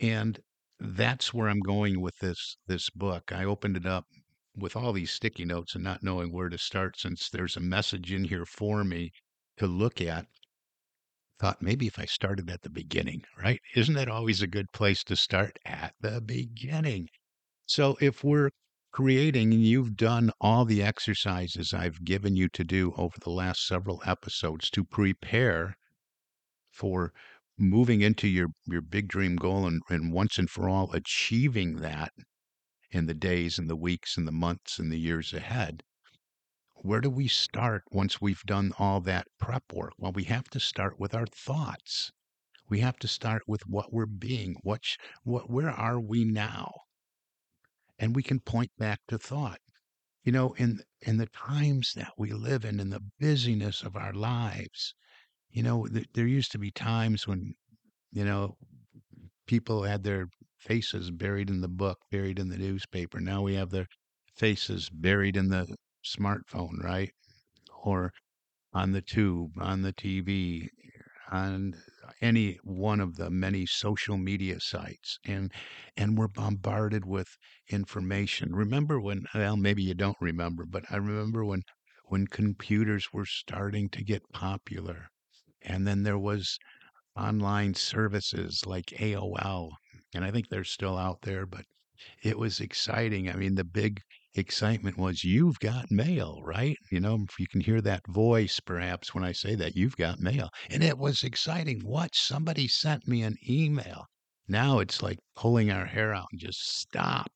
And 0.00 0.40
that's 0.80 1.34
where 1.34 1.48
I'm 1.48 1.60
going 1.60 2.00
with 2.00 2.16
this 2.20 2.56
this 2.66 2.88
book. 2.88 3.32
I 3.32 3.44
opened 3.44 3.76
it 3.76 3.86
up 3.86 4.06
with 4.54 4.76
all 4.76 4.94
these 4.94 5.10
sticky 5.10 5.44
notes 5.44 5.74
and 5.74 5.84
not 5.84 6.02
knowing 6.02 6.32
where 6.32 6.48
to 6.48 6.58
start 6.58 6.98
since 6.98 7.28
there's 7.28 7.56
a 7.56 7.60
message 7.60 8.12
in 8.12 8.24
here 8.24 8.46
for 8.46 8.82
me 8.82 9.10
to 9.58 9.66
look 9.66 10.00
at 10.00 10.26
thought 11.38 11.62
maybe 11.62 11.86
if 11.86 11.98
I 11.98 12.04
started 12.06 12.50
at 12.50 12.62
the 12.62 12.70
beginning, 12.70 13.24
right? 13.36 13.60
Isn't 13.74 13.94
that 13.94 14.08
always 14.08 14.42
a 14.42 14.46
good 14.46 14.72
place 14.72 15.04
to 15.04 15.16
start 15.16 15.58
at 15.64 15.94
the 16.00 16.20
beginning? 16.20 17.08
So 17.66 17.96
if 18.00 18.24
we're 18.24 18.50
creating 18.92 19.52
and 19.52 19.62
you've 19.62 19.96
done 19.96 20.30
all 20.40 20.64
the 20.64 20.82
exercises 20.82 21.74
I've 21.74 22.04
given 22.04 22.36
you 22.36 22.48
to 22.48 22.64
do 22.64 22.94
over 22.96 23.16
the 23.20 23.30
last 23.30 23.66
several 23.66 24.02
episodes 24.06 24.70
to 24.70 24.84
prepare 24.84 25.76
for 26.70 27.12
moving 27.58 28.00
into 28.00 28.28
your 28.28 28.48
your 28.66 28.80
big 28.80 29.08
dream 29.08 29.36
goal 29.36 29.66
and, 29.66 29.82
and 29.88 30.12
once 30.12 30.38
and 30.38 30.48
for 30.48 30.68
all 30.68 30.92
achieving 30.92 31.76
that 31.76 32.12
in 32.90 33.06
the 33.06 33.14
days 33.14 33.58
and 33.58 33.68
the 33.68 33.76
weeks 33.76 34.16
and 34.16 34.26
the 34.26 34.32
months 34.32 34.78
and 34.78 34.90
the 34.90 34.98
years 34.98 35.34
ahead 35.34 35.82
Where 36.82 37.00
do 37.00 37.10
we 37.10 37.28
start 37.28 37.84
once 37.90 38.20
we've 38.20 38.42
done 38.44 38.72
all 38.78 39.00
that 39.02 39.26
prep 39.36 39.72
work? 39.72 39.94
Well, 39.98 40.12
we 40.12 40.24
have 40.24 40.44
to 40.50 40.60
start 40.60 40.98
with 40.98 41.14
our 41.14 41.26
thoughts. 41.26 42.12
We 42.68 42.80
have 42.80 42.98
to 43.00 43.08
start 43.08 43.44
with 43.48 43.66
what 43.66 43.92
we're 43.92 44.06
being. 44.06 44.56
What, 44.62 44.84
sh- 44.84 44.98
what 45.24 45.50
where 45.50 45.70
are 45.70 46.00
we 46.00 46.24
now? 46.24 46.72
And 47.98 48.16
we 48.16 48.22
can 48.22 48.40
point 48.40 48.74
back 48.78 49.00
to 49.08 49.18
thought. 49.18 49.60
You 50.24 50.32
know, 50.32 50.54
in 50.54 50.82
in 51.02 51.18
the 51.18 51.26
times 51.26 51.94
that 51.94 52.14
we 52.18 52.32
live 52.32 52.64
in, 52.64 52.80
in 52.80 52.90
the 52.90 53.02
busyness 53.20 53.82
of 53.82 53.96
our 53.96 54.12
lives, 54.14 54.94
you 55.50 55.62
know, 55.62 55.86
th- 55.86 56.08
there 56.14 56.26
used 56.26 56.52
to 56.52 56.58
be 56.58 56.70
times 56.70 57.26
when, 57.26 57.54
you 58.12 58.24
know, 58.24 58.58
people 59.46 59.84
had 59.84 60.04
their 60.04 60.28
faces 60.58 61.10
buried 61.10 61.50
in 61.50 61.60
the 61.62 61.68
book, 61.68 62.00
buried 62.10 62.38
in 62.38 62.48
the 62.50 62.58
newspaper. 62.58 63.20
Now 63.20 63.42
we 63.42 63.54
have 63.54 63.70
their 63.70 63.88
faces 64.36 64.90
buried 64.90 65.36
in 65.36 65.48
the 65.48 65.76
smartphone, 66.06 66.82
right? 66.82 67.12
Or 67.84 68.12
on 68.72 68.92
the 68.92 69.02
tube, 69.02 69.52
on 69.58 69.82
the 69.82 69.92
TV, 69.92 70.70
on 71.30 71.74
any 72.20 72.54
one 72.62 73.00
of 73.00 73.16
the 73.16 73.30
many 73.30 73.66
social 73.66 74.16
media 74.16 74.60
sites 74.60 75.18
and 75.24 75.52
and 75.96 76.16
we're 76.16 76.28
bombarded 76.28 77.04
with 77.04 77.36
information. 77.68 78.54
Remember 78.54 79.00
when 79.00 79.26
well 79.34 79.56
maybe 79.56 79.82
you 79.82 79.94
don't 79.94 80.16
remember, 80.20 80.64
but 80.66 80.84
I 80.90 80.96
remember 80.98 81.44
when 81.44 81.62
when 82.04 82.28
computers 82.28 83.12
were 83.12 83.26
starting 83.26 83.88
to 83.90 84.04
get 84.04 84.22
popular 84.32 85.08
and 85.62 85.86
then 85.86 86.04
there 86.04 86.18
was 86.18 86.58
online 87.16 87.74
services 87.74 88.64
like 88.66 89.00
AOL 89.00 89.72
and 90.14 90.24
I 90.24 90.30
think 90.30 90.48
they're 90.48 90.64
still 90.64 90.96
out 90.96 91.22
there, 91.22 91.46
but 91.46 91.64
it 92.22 92.38
was 92.38 92.60
exciting. 92.60 93.30
I 93.30 93.36
mean, 93.36 93.54
the 93.54 93.64
big 93.64 94.02
excitement 94.38 94.98
was 94.98 95.24
you've 95.24 95.58
got 95.60 95.90
mail, 95.90 96.40
right? 96.44 96.76
You 96.90 97.00
know, 97.00 97.24
if 97.28 97.38
you 97.38 97.46
can 97.46 97.60
hear 97.60 97.80
that 97.80 98.06
voice 98.08 98.60
perhaps 98.60 99.14
when 99.14 99.24
I 99.24 99.32
say 99.32 99.54
that, 99.54 99.76
you've 99.76 99.96
got 99.96 100.20
mail. 100.20 100.50
And 100.70 100.82
it 100.82 100.98
was 100.98 101.22
exciting. 101.24 101.80
What? 101.80 102.14
Somebody 102.14 102.68
sent 102.68 103.06
me 103.08 103.22
an 103.22 103.36
email. 103.48 104.06
Now 104.48 104.78
it's 104.78 105.02
like 105.02 105.18
pulling 105.34 105.70
our 105.70 105.86
hair 105.86 106.14
out 106.14 106.28
and 106.32 106.40
just 106.40 106.78
stop 106.78 107.30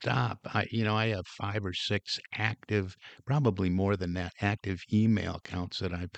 stop. 0.00 0.38
I, 0.46 0.66
you 0.70 0.84
know, 0.84 0.96
I 0.96 1.08
have 1.08 1.26
five 1.26 1.64
or 1.64 1.72
six 1.72 2.18
active, 2.34 2.96
probably 3.26 3.68
more 3.70 3.96
than 3.96 4.14
that, 4.14 4.32
active 4.40 4.80
email 4.92 5.36
accounts 5.36 5.78
that 5.80 5.92
I've, 5.92 6.10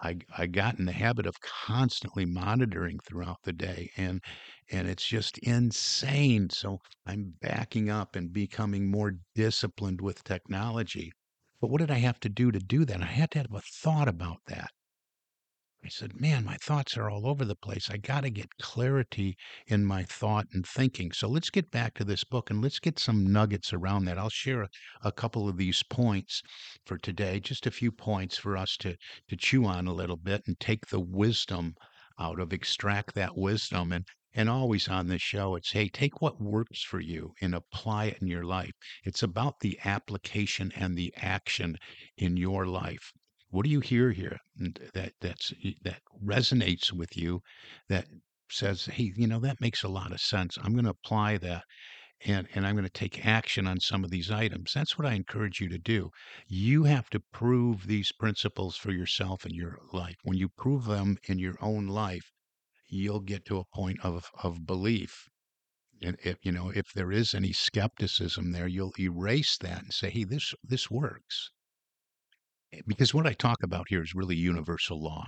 I, 0.00 0.18
I 0.36 0.46
got 0.46 0.78
in 0.78 0.84
the 0.86 0.92
habit 0.92 1.26
of 1.26 1.40
constantly 1.40 2.24
monitoring 2.24 2.98
throughout 3.00 3.38
the 3.44 3.52
day, 3.52 3.90
and 3.96 4.22
and 4.70 4.88
it's 4.88 5.06
just 5.06 5.38
insane. 5.38 6.50
So 6.50 6.78
I'm 7.06 7.34
backing 7.40 7.90
up 7.90 8.16
and 8.16 8.32
becoming 8.32 8.90
more 8.90 9.12
disciplined 9.34 10.00
with 10.00 10.24
technology. 10.24 11.12
But 11.60 11.68
what 11.70 11.80
did 11.80 11.90
I 11.90 11.98
have 11.98 12.20
to 12.20 12.28
do 12.28 12.50
to 12.52 12.58
do 12.58 12.84
that? 12.86 13.02
I 13.02 13.06
had 13.06 13.30
to 13.32 13.38
have 13.38 13.52
a 13.52 13.60
thought 13.60 14.08
about 14.08 14.38
that. 14.46 14.70
I 15.86 15.88
said, 15.88 16.20
man, 16.20 16.44
my 16.44 16.56
thoughts 16.56 16.96
are 16.96 17.08
all 17.08 17.28
over 17.28 17.44
the 17.44 17.54
place. 17.54 17.88
I 17.88 17.96
got 17.96 18.22
to 18.22 18.30
get 18.30 18.58
clarity 18.60 19.36
in 19.68 19.84
my 19.84 20.02
thought 20.02 20.48
and 20.52 20.66
thinking. 20.66 21.12
So 21.12 21.28
let's 21.28 21.48
get 21.48 21.70
back 21.70 21.94
to 21.94 22.04
this 22.04 22.24
book 22.24 22.50
and 22.50 22.60
let's 22.60 22.80
get 22.80 22.98
some 22.98 23.32
nuggets 23.32 23.72
around 23.72 24.06
that. 24.06 24.18
I'll 24.18 24.28
share 24.28 24.62
a, 24.62 24.68
a 25.02 25.12
couple 25.12 25.48
of 25.48 25.56
these 25.56 25.84
points 25.84 26.42
for 26.86 26.98
today, 26.98 27.38
just 27.38 27.68
a 27.68 27.70
few 27.70 27.92
points 27.92 28.36
for 28.36 28.56
us 28.56 28.76
to, 28.78 28.96
to 29.28 29.36
chew 29.36 29.64
on 29.64 29.86
a 29.86 29.94
little 29.94 30.16
bit 30.16 30.42
and 30.48 30.58
take 30.58 30.86
the 30.86 30.98
wisdom 30.98 31.76
out 32.18 32.40
of, 32.40 32.52
extract 32.52 33.14
that 33.14 33.36
wisdom. 33.36 33.92
And, 33.92 34.08
and 34.34 34.50
always 34.50 34.88
on 34.88 35.06
this 35.06 35.22
show, 35.22 35.54
it's 35.54 35.70
hey, 35.70 35.88
take 35.88 36.20
what 36.20 36.40
works 36.40 36.82
for 36.82 36.98
you 36.98 37.32
and 37.40 37.54
apply 37.54 38.06
it 38.06 38.18
in 38.20 38.26
your 38.26 38.44
life. 38.44 38.72
It's 39.04 39.22
about 39.22 39.60
the 39.60 39.78
application 39.84 40.72
and 40.74 40.98
the 40.98 41.14
action 41.16 41.76
in 42.18 42.36
your 42.36 42.66
life 42.66 43.12
what 43.50 43.64
do 43.64 43.70
you 43.70 43.80
hear 43.80 44.10
here? 44.10 44.38
That 44.92 45.12
that's 45.20 45.52
that 45.82 46.02
resonates 46.24 46.92
with 46.92 47.16
you 47.16 47.42
that 47.88 48.06
says 48.50 48.86
hey 48.86 49.12
you 49.16 49.26
know 49.26 49.40
that 49.40 49.60
makes 49.60 49.82
a 49.82 49.88
lot 49.88 50.12
of 50.12 50.20
sense. 50.20 50.58
I'm 50.62 50.72
going 50.72 50.84
to 50.84 50.90
apply 50.90 51.38
that 51.38 51.64
and 52.24 52.48
and 52.54 52.66
i'm 52.66 52.74
going 52.74 52.84
to 52.84 52.90
take 52.90 53.26
action 53.26 53.66
on 53.66 53.78
some 53.80 54.04
of 54.04 54.10
these 54.10 54.30
items. 54.30 54.72
That's 54.72 54.98
what 54.98 55.06
i 55.06 55.14
encourage 55.14 55.60
you 55.60 55.68
to 55.68 55.78
do. 55.78 56.10
You 56.48 56.84
have 56.84 57.08
to 57.10 57.20
prove 57.32 57.86
these 57.86 58.12
principles 58.12 58.76
for 58.76 58.90
yourself 58.90 59.44
in 59.46 59.54
your 59.54 59.78
life. 59.92 60.16
When 60.22 60.36
you 60.36 60.48
prove 60.48 60.84
them 60.84 61.18
in 61.24 61.38
your 61.38 61.56
own 61.60 61.86
life 61.86 62.32
you'll 62.88 63.20
get 63.20 63.44
to 63.46 63.58
a 63.58 63.64
point 63.64 63.98
of 64.02 64.30
of 64.42 64.66
belief. 64.66 65.28
And 66.02 66.16
if 66.22 66.38
you 66.42 66.52
know 66.52 66.70
if 66.70 66.92
there 66.94 67.12
is 67.12 67.34
any 67.34 67.52
skepticism 67.52 68.52
there 68.52 68.68
you'll 68.68 68.94
erase 68.98 69.56
that 69.58 69.82
and 69.82 69.92
say 69.92 70.10
hey 70.10 70.24
this 70.24 70.54
this 70.62 70.90
works 70.90 71.50
because 72.86 73.14
what 73.14 73.26
I 73.26 73.32
talk 73.32 73.62
about 73.62 73.86
here 73.88 74.02
is 74.02 74.14
really 74.14 74.36
universal 74.36 75.02
law. 75.02 75.26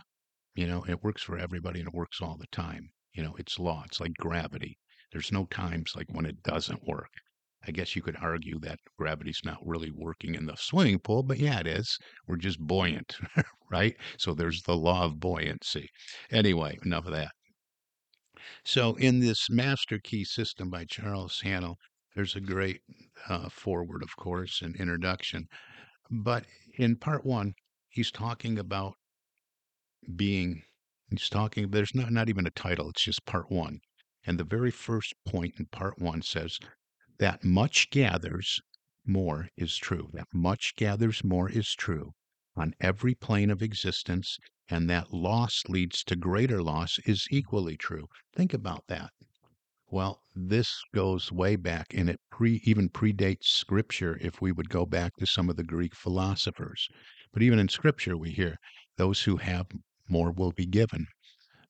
You 0.55 0.67
know, 0.67 0.85
it 0.89 1.03
works 1.03 1.23
for 1.23 1.39
everybody 1.39 1.81
and 1.81 1.89
it 1.89 1.95
works 1.95 2.21
all 2.21 2.37
the 2.37 2.47
time. 2.53 2.91
You 3.13 3.23
know, 3.23 3.35
it's 3.39 3.59
law. 3.59 3.83
It's 3.87 4.01
like 4.01 4.15
gravity. 4.19 4.79
There's 5.13 5.33
no 5.33 5.47
times 5.47 5.93
like 5.97 6.09
when 6.11 6.27
it 6.27 6.43
doesn't 6.43 6.87
work. 6.87 7.11
I 7.67 7.71
guess 7.73 7.97
you 7.97 8.03
could 8.03 8.17
argue 8.17 8.59
that 8.61 8.79
gravity's 8.99 9.41
not 9.45 9.59
really 9.67 9.91
working 9.91 10.35
in 10.35 10.47
the 10.47 10.57
swimming 10.57 11.01
pool, 11.01 11.23
but 11.23 11.39
yeah, 11.39 11.59
it 11.61 11.67
is. 11.67 11.99
We're 12.27 12.37
just 12.37 12.61
buoyant, 12.61 13.17
right? 13.71 13.97
So 14.17 14.35
there's 14.35 14.63
the 14.63 14.77
law 14.77 15.05
of 15.05 15.19
buoyancy. 15.19 15.89
Anyway, 16.31 16.79
enough 16.85 17.07
of 17.07 17.13
that. 17.13 17.33
So 18.65 18.95
in 18.97 19.21
this 19.21 19.51
Master 19.51 19.99
Key 19.99 20.25
System 20.25 20.71
by 20.71 20.85
Charles 20.85 21.41
Haanel, 21.45 21.75
there's 22.15 22.37
a 22.37 22.41
great 22.41 22.81
uh, 23.29 23.49
foreword, 23.49 24.03
of 24.03 24.17
course, 24.17 24.63
and 24.63 24.77
introduction. 24.77 25.47
But 26.11 26.47
in 26.79 26.97
part 26.97 27.25
one, 27.25 27.55
he's 27.89 28.11
talking 28.11 28.59
about 28.59 28.95
being, 30.17 30.63
he's 31.11 31.29
talking, 31.29 31.71
there's 31.71 31.95
not, 31.95 32.11
not 32.13 32.29
even 32.29 32.47
a 32.47 32.51
title, 32.51 32.89
it's 32.91 33.03
just 33.05 33.27
part 33.27 33.51
one. 33.51 33.81
And 34.25 34.39
the 34.39 34.45
very 34.45 34.71
first 34.71 35.15
point 35.27 35.55
in 35.59 35.67
part 35.67 35.99
one 35.99 36.23
says 36.23 36.59
that 37.19 37.45
much 37.45 37.91
gathers, 37.91 38.61
more 39.05 39.49
is 39.57 39.77
true. 39.77 40.09
That 40.13 40.29
much 40.33 40.75
gathers, 40.77 41.25
more 41.25 41.51
is 41.51 41.75
true 41.75 42.13
on 42.57 42.75
every 42.81 43.15
plane 43.15 43.51
of 43.51 43.63
existence, 43.63 44.39
and 44.69 44.91
that 44.91 45.13
loss 45.13 45.63
leads 45.69 46.05
to 46.05 46.17
greater 46.17 46.63
loss 46.63 46.99
is 47.07 47.27
equally 47.31 47.77
true. 47.77 48.07
Think 48.35 48.53
about 48.53 48.85
that. 48.89 49.11
Well, 49.91 50.23
this 50.35 50.83
goes 50.95 51.33
way 51.33 51.57
back, 51.57 51.95
and 51.95 52.11
it 52.11 52.21
pre 52.31 52.61
even 52.65 52.91
predates 52.91 53.45
Scripture. 53.47 54.19
If 54.21 54.41
we 54.41 54.53
would 54.53 54.69
go 54.69 54.85
back 54.85 55.17
to 55.17 55.27
some 55.27 55.49
of 55.49 55.57
the 55.57 55.65
Greek 55.65 55.95
philosophers, 55.95 56.89
but 57.33 57.43
even 57.43 57.59
in 57.59 57.69
Scripture, 57.69 58.15
we 58.15 58.31
hear 58.33 58.59
those 58.99 59.23
who 59.23 59.39
have 59.39 59.67
more 60.07 60.31
will 60.31 60.53
be 60.53 60.67
given; 60.67 61.07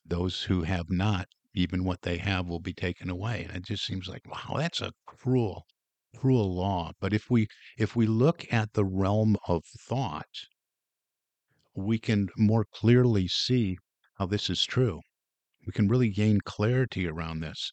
those 0.05 0.43
who 0.43 0.65
have 0.65 0.91
not, 0.91 1.29
even 1.55 1.85
what 1.85 2.03
they 2.03 2.19
have 2.19 2.49
will 2.49 2.59
be 2.59 2.73
taken 2.73 3.09
away. 3.09 3.45
And 3.45 3.57
it 3.57 3.65
just 3.67 3.85
seems 3.87 4.09
like, 4.09 4.27
wow, 4.27 4.57
that's 4.59 4.81
a 4.81 4.93
cruel, 5.07 5.65
cruel 6.17 6.53
law. 6.55 6.91
But 7.01 7.13
if 7.13 7.31
we 7.31 7.47
if 7.77 7.95
we 7.95 8.07
look 8.07 8.53
at 8.53 8.73
the 8.73 8.85
realm 8.85 9.37
of 9.47 9.65
thought, 9.65 10.49
we 11.77 12.01
can 12.01 12.31
more 12.37 12.65
clearly 12.65 13.29
see 13.29 13.79
how 14.17 14.27
this 14.27 14.51
is 14.51 14.65
true. 14.65 15.03
We 15.67 15.73
can 15.73 15.87
really 15.87 16.11
gain 16.11 16.41
clarity 16.41 17.07
around 17.07 17.41
this 17.41 17.71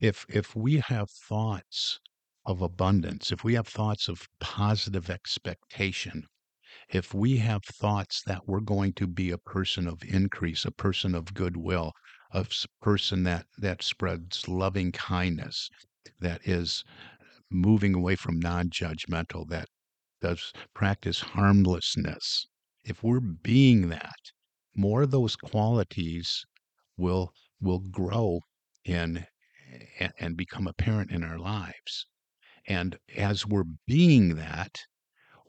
if 0.00 0.24
if 0.28 0.54
we 0.54 0.78
have 0.78 1.10
thoughts 1.10 1.98
of 2.46 2.62
abundance, 2.62 3.32
if 3.32 3.44
we 3.44 3.54
have 3.54 3.66
thoughts 3.68 4.08
of 4.08 4.28
positive 4.40 5.10
expectation, 5.10 6.24
if 6.88 7.12
we 7.12 7.38
have 7.38 7.64
thoughts 7.64 8.22
that 8.22 8.46
we're 8.46 8.60
going 8.60 8.92
to 8.92 9.06
be 9.06 9.30
a 9.30 9.38
person 9.38 9.88
of 9.88 10.02
increase, 10.04 10.64
a 10.64 10.70
person 10.70 11.14
of 11.14 11.34
goodwill, 11.34 11.92
a 12.32 12.46
person 12.80 13.24
that 13.24 13.46
that 13.58 13.82
spreads 13.82 14.46
loving 14.48 14.92
kindness, 14.92 15.68
that 16.20 16.46
is 16.46 16.84
moving 17.50 17.94
away 17.94 18.16
from 18.16 18.38
non-judgmental, 18.38 19.48
that 19.48 19.68
does 20.20 20.52
practice 20.74 21.20
harmlessness. 21.20 22.46
If 22.84 23.02
we're 23.02 23.20
being 23.20 23.88
that, 23.88 24.32
more 24.76 25.02
of 25.02 25.10
those 25.10 25.36
qualities 25.36 26.44
will 26.96 27.32
will 27.60 27.80
grow 27.80 28.40
in 28.84 29.26
and, 30.18 30.36
become 30.36 30.66
apparent 30.66 31.10
in 31.10 31.22
our 31.24 31.38
lives. 31.38 32.06
And 32.66 32.98
as 33.16 33.46
we're 33.46 33.64
being 33.86 34.36
that, 34.36 34.78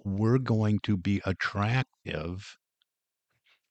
we're 0.03 0.38
going 0.38 0.79
to 0.83 0.98
be 0.98 1.21
attractive 1.25 2.57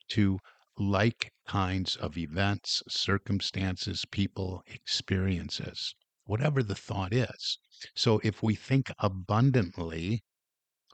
to 0.09 0.39
like 0.77 1.33
kinds 1.47 1.97
of 1.97 2.17
events, 2.17 2.83
circumstances, 2.89 4.05
people, 4.11 4.63
experiences, 4.67 5.95
whatever 6.25 6.63
the 6.63 6.75
thought 6.75 7.13
is. 7.13 7.59
So 7.97 8.21
if 8.23 8.43
we 8.43 8.55
think 8.55 8.91
abundantly, 8.99 10.23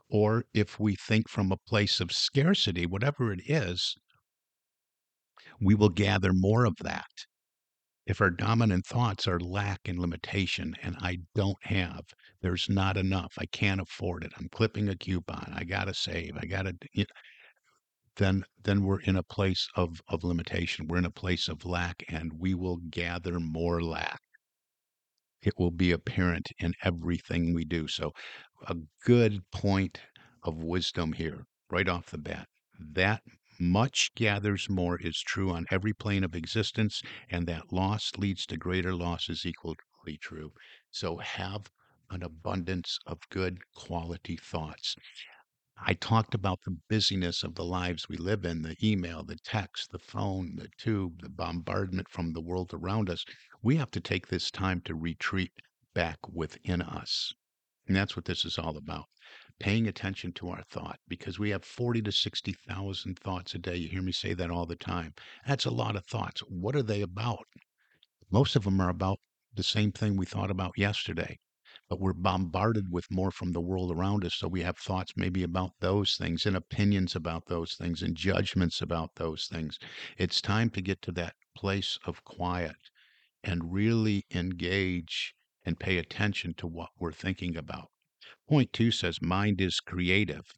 or 0.09 0.45
if 0.53 0.79
we 0.79 0.95
think 0.95 1.29
from 1.29 1.51
a 1.51 1.57
place 1.57 1.99
of 1.99 2.11
scarcity, 2.11 2.85
whatever 2.85 3.31
it 3.31 3.41
is, 3.45 3.95
we 5.59 5.75
will 5.75 5.89
gather 5.89 6.31
more 6.33 6.65
of 6.65 6.75
that. 6.81 7.09
If 8.05 8.21
our 8.21 8.29
dominant 8.29 8.85
thoughts 8.85 9.27
are 9.27 9.39
lack 9.39 9.87
and 9.87 9.99
limitation, 9.99 10.75
and 10.83 10.95
I 10.99 11.19
don't 11.33 11.63
have, 11.63 12.05
there's 12.41 12.69
not 12.69 12.97
enough, 12.97 13.33
I 13.37 13.45
can't 13.47 13.81
afford 13.81 14.23
it, 14.23 14.33
I'm 14.37 14.49
clipping 14.49 14.89
a 14.89 14.95
coupon, 14.95 15.51
I 15.55 15.63
gotta 15.63 15.93
save, 15.93 16.37
I 16.37 16.45
gotta, 16.45 16.75
then 18.17 18.43
then 18.63 18.83
we're 18.83 18.99
in 19.01 19.15
a 19.15 19.23
place 19.23 19.67
of 19.75 20.01
of 20.07 20.23
limitation. 20.23 20.87
We're 20.87 20.97
in 20.97 21.05
a 21.05 21.11
place 21.11 21.47
of 21.47 21.65
lack, 21.65 22.03
and 22.09 22.33
we 22.39 22.53
will 22.53 22.77
gather 22.89 23.39
more 23.39 23.81
lack. 23.81 24.21
It 25.41 25.53
will 25.57 25.71
be 25.71 25.91
apparent 25.91 26.51
in 26.59 26.73
everything 26.83 27.53
we 27.53 27.65
do. 27.65 27.87
So, 27.87 28.13
a 28.67 28.75
good 29.05 29.49
point 29.51 30.01
of 30.43 30.63
wisdom 30.63 31.13
here, 31.13 31.45
right 31.69 31.87
off 31.87 32.07
the 32.07 32.17
bat. 32.17 32.47
That 32.79 33.21
much 33.59 34.13
gathers 34.15 34.69
more 34.69 34.99
is 34.99 35.21
true 35.21 35.51
on 35.51 35.65
every 35.69 35.93
plane 35.93 36.23
of 36.23 36.35
existence, 36.35 37.01
and 37.29 37.47
that 37.47 37.71
loss 37.71 38.11
leads 38.17 38.45
to 38.47 38.57
greater 38.57 38.95
loss 38.95 39.29
is 39.29 39.45
equally 39.45 40.17
true. 40.19 40.53
So, 40.91 41.17
have 41.17 41.71
an 42.09 42.23
abundance 42.23 42.99
of 43.05 43.19
good 43.29 43.59
quality 43.73 44.37
thoughts. 44.37 44.95
I 45.77 45.93
talked 45.93 46.33
about 46.33 46.61
the 46.63 46.77
busyness 46.87 47.43
of 47.43 47.55
the 47.55 47.65
lives 47.65 48.07
we 48.07 48.15
live 48.15 48.45
in, 48.45 48.61
the 48.61 48.77
email, 48.81 49.23
the 49.23 49.35
text, 49.35 49.91
the 49.91 49.99
phone, 49.99 50.55
the 50.55 50.69
tube, 50.77 51.21
the 51.21 51.29
bombardment 51.29 52.09
from 52.09 52.31
the 52.31 52.41
world 52.41 52.73
around 52.73 53.09
us. 53.09 53.25
We 53.61 53.75
have 53.75 53.91
to 53.91 53.99
take 53.99 54.27
this 54.27 54.49
time 54.49 54.79
to 54.81 54.95
retreat 54.95 55.51
back 55.93 56.17
within 56.29 56.81
us. 56.81 57.33
And 57.87 57.95
that's 57.95 58.15
what 58.15 58.25
this 58.25 58.45
is 58.45 58.57
all 58.57 58.77
about. 58.77 59.05
Paying 59.59 59.87
attention 59.87 60.31
to 60.33 60.49
our 60.49 60.63
thought 60.63 60.99
because 61.07 61.39
we 61.39 61.49
have 61.49 61.63
40 61.63 62.01
to 62.03 62.11
60,000 62.11 63.19
thoughts 63.19 63.55
a 63.55 63.57
day. 63.57 63.75
You 63.75 63.89
hear 63.89 64.01
me 64.01 64.11
say 64.11 64.33
that 64.33 64.51
all 64.51 64.65
the 64.65 64.75
time. 64.75 65.13
That's 65.47 65.65
a 65.65 65.71
lot 65.71 65.95
of 65.95 66.05
thoughts. 66.05 66.41
What 66.41 66.75
are 66.75 66.83
they 66.83 67.01
about? 67.01 67.45
Most 68.31 68.55
of 68.55 68.63
them 68.63 68.81
are 68.81 68.89
about 68.89 69.19
the 69.53 69.63
same 69.63 69.91
thing 69.91 70.17
we 70.17 70.25
thought 70.25 70.51
about 70.51 70.77
yesterday 70.77 71.39
but 71.89 71.99
we're 71.99 72.13
bombarded 72.13 72.91
with 72.91 73.11
more 73.11 73.31
from 73.31 73.51
the 73.51 73.61
world 73.61 73.91
around 73.91 74.25
us. 74.25 74.35
So 74.35 74.47
we 74.47 74.61
have 74.61 74.77
thoughts 74.77 75.13
maybe 75.15 75.43
about 75.43 75.71
those 75.79 76.15
things 76.15 76.45
and 76.45 76.55
opinions 76.55 77.15
about 77.15 77.45
those 77.45 77.75
things 77.75 78.01
and 78.01 78.15
judgments 78.15 78.81
about 78.81 79.15
those 79.15 79.47
things. 79.47 79.77
It's 80.17 80.41
time 80.41 80.69
to 80.71 80.81
get 80.81 81.01
to 81.03 81.11
that 81.13 81.35
place 81.55 81.99
of 82.05 82.23
quiet 82.23 82.89
and 83.43 83.71
really 83.71 84.25
engage 84.31 85.35
and 85.63 85.79
pay 85.79 85.97
attention 85.97 86.53
to 86.55 86.67
what 86.67 86.89
we're 86.97 87.11
thinking 87.11 87.55
about. 87.55 87.89
Point 88.47 88.73
two 88.73 88.91
says 88.91 89.21
mind 89.23 89.59
is 89.59 89.79
creative 89.79 90.53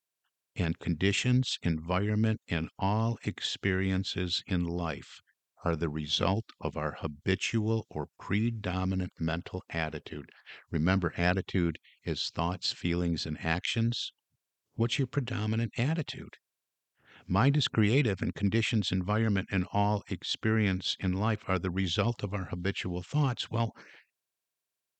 and 0.55 0.77
conditions, 0.77 1.57
environment, 1.63 2.41
and 2.49 2.67
all 2.77 3.17
experiences 3.23 4.43
in 4.45 4.65
life 4.65 5.21
are 5.63 5.75
the 5.75 5.87
result 5.87 6.45
of 6.59 6.75
our 6.75 6.97
habitual 6.99 7.85
or 7.89 8.09
predominant 8.19 9.13
mental 9.19 9.63
attitude. 9.69 10.29
Remember, 10.69 11.13
attitude 11.15 11.77
is 12.03 12.29
thoughts, 12.29 12.73
feelings, 12.73 13.25
and 13.25 13.37
actions. 13.39 14.11
What's 14.75 14.99
your 14.99 15.07
predominant 15.07 15.71
attitude? 15.77 16.35
Mind 17.25 17.55
is 17.55 17.67
creative, 17.67 18.21
and 18.21 18.35
conditions, 18.35 18.91
environment, 18.91 19.47
and 19.49 19.65
all 19.71 20.03
experience 20.09 20.97
in 20.99 21.13
life 21.13 21.43
are 21.47 21.59
the 21.59 21.71
result 21.71 22.21
of 22.21 22.33
our 22.33 22.45
habitual 22.45 23.01
thoughts. 23.01 23.49
Well, 23.49 23.71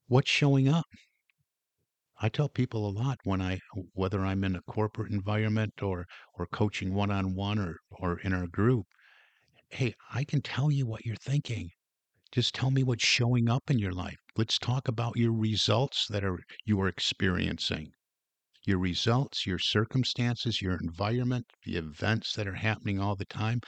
what's 0.08 0.30
showing 0.30 0.68
up? 0.70 0.86
I 2.20 2.30
tell 2.30 2.50
people 2.50 2.88
a 2.88 2.92
lot 2.92 3.20
when 3.24 3.42
I, 3.42 3.60
whether 3.94 4.26
I'm 4.26 4.44
in 4.44 4.56
a 4.56 4.62
corporate 4.62 5.12
environment 5.12 5.82
or 5.82 6.06
or 6.36 6.46
coaching 6.48 6.94
one 6.94 7.12
on 7.12 7.34
one 7.36 7.60
or 7.60 7.80
or 7.90 8.20
in 8.20 8.34
our 8.34 8.48
group, 8.48 8.86
Hey, 9.70 9.96
I 10.14 10.24
can 10.24 10.42
tell 10.42 10.72
you 10.72 10.86
what 10.86 11.06
you're 11.06 11.16
thinking. 11.16 11.72
Just 12.32 12.56
tell 12.56 12.72
me 12.72 12.84
what's 12.84 13.06
showing 13.06 13.50
up 13.50 13.72
in 13.72 13.80
your 13.80 13.94
life. 13.94 14.18
Let's 14.36 14.60
talk 14.60 14.88
about 14.88 15.18
your 15.18 15.34
results 15.34 16.08
that 16.08 16.24
are 16.24 16.40
you 16.66 16.82
are 16.82 16.88
experiencing. 16.88 17.94
Your 18.66 18.80
results, 18.80 19.46
your 19.46 19.60
circumstances, 19.60 20.62
your 20.62 20.78
environment, 20.78 21.48
the 21.66 21.78
events 21.78 22.34
that 22.34 22.48
are 22.48 22.56
happening 22.56 23.00
all 23.00 23.16
the 23.16 23.26
time. 23.26 23.62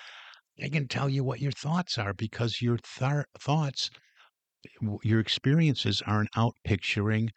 I 0.61 0.69
can 0.69 0.87
tell 0.87 1.09
you 1.09 1.23
what 1.23 1.41
your 1.41 1.51
thoughts 1.51 1.97
are 1.97 2.13
because 2.13 2.61
your 2.61 2.77
th- 2.77 3.25
thoughts, 3.39 3.89
your 5.03 5.19
experiences 5.19 6.01
are 6.01 6.21
an 6.21 6.27
outpicturing 6.35 7.29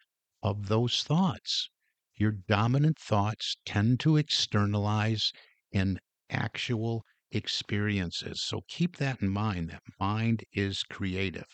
of 0.43 0.67
those 0.67 1.01
thoughts. 1.03 1.71
Your 2.15 2.33
dominant 2.33 2.99
thoughts 2.99 3.57
tend 3.65 3.99
to 4.01 4.17
externalize 4.17 5.33
in 5.71 5.99
actual 6.29 7.03
experiences. 7.31 8.43
So 8.43 8.61
keep 8.67 8.97
that 8.97 9.23
in 9.23 9.29
mind 9.29 9.71
that 9.71 9.81
mind 9.99 10.43
is 10.53 10.83
creative. 10.83 11.47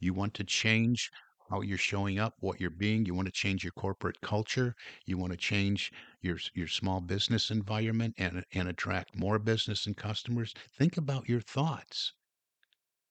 You 0.00 0.14
want 0.14 0.34
to 0.34 0.42
change 0.44 1.12
how 1.48 1.60
you're 1.60 1.78
showing 1.78 2.18
up, 2.18 2.34
what 2.40 2.60
you're 2.60 2.70
being. 2.70 3.06
You 3.06 3.14
want 3.14 3.26
to 3.26 3.32
change 3.32 3.62
your 3.62 3.72
corporate 3.72 4.20
culture. 4.20 4.74
You 5.06 5.16
want 5.16 5.30
to 5.32 5.38
change 5.38 5.92
your 6.20 6.38
your 6.54 6.66
small 6.66 7.00
business 7.00 7.52
environment 7.52 8.14
and 8.18 8.44
and 8.52 8.68
attract 8.68 9.14
more 9.14 9.38
business 9.38 9.86
and 9.86 9.96
customers. 9.96 10.54
Think 10.76 10.96
about 10.96 11.28
your 11.28 11.40
thoughts. 11.40 12.14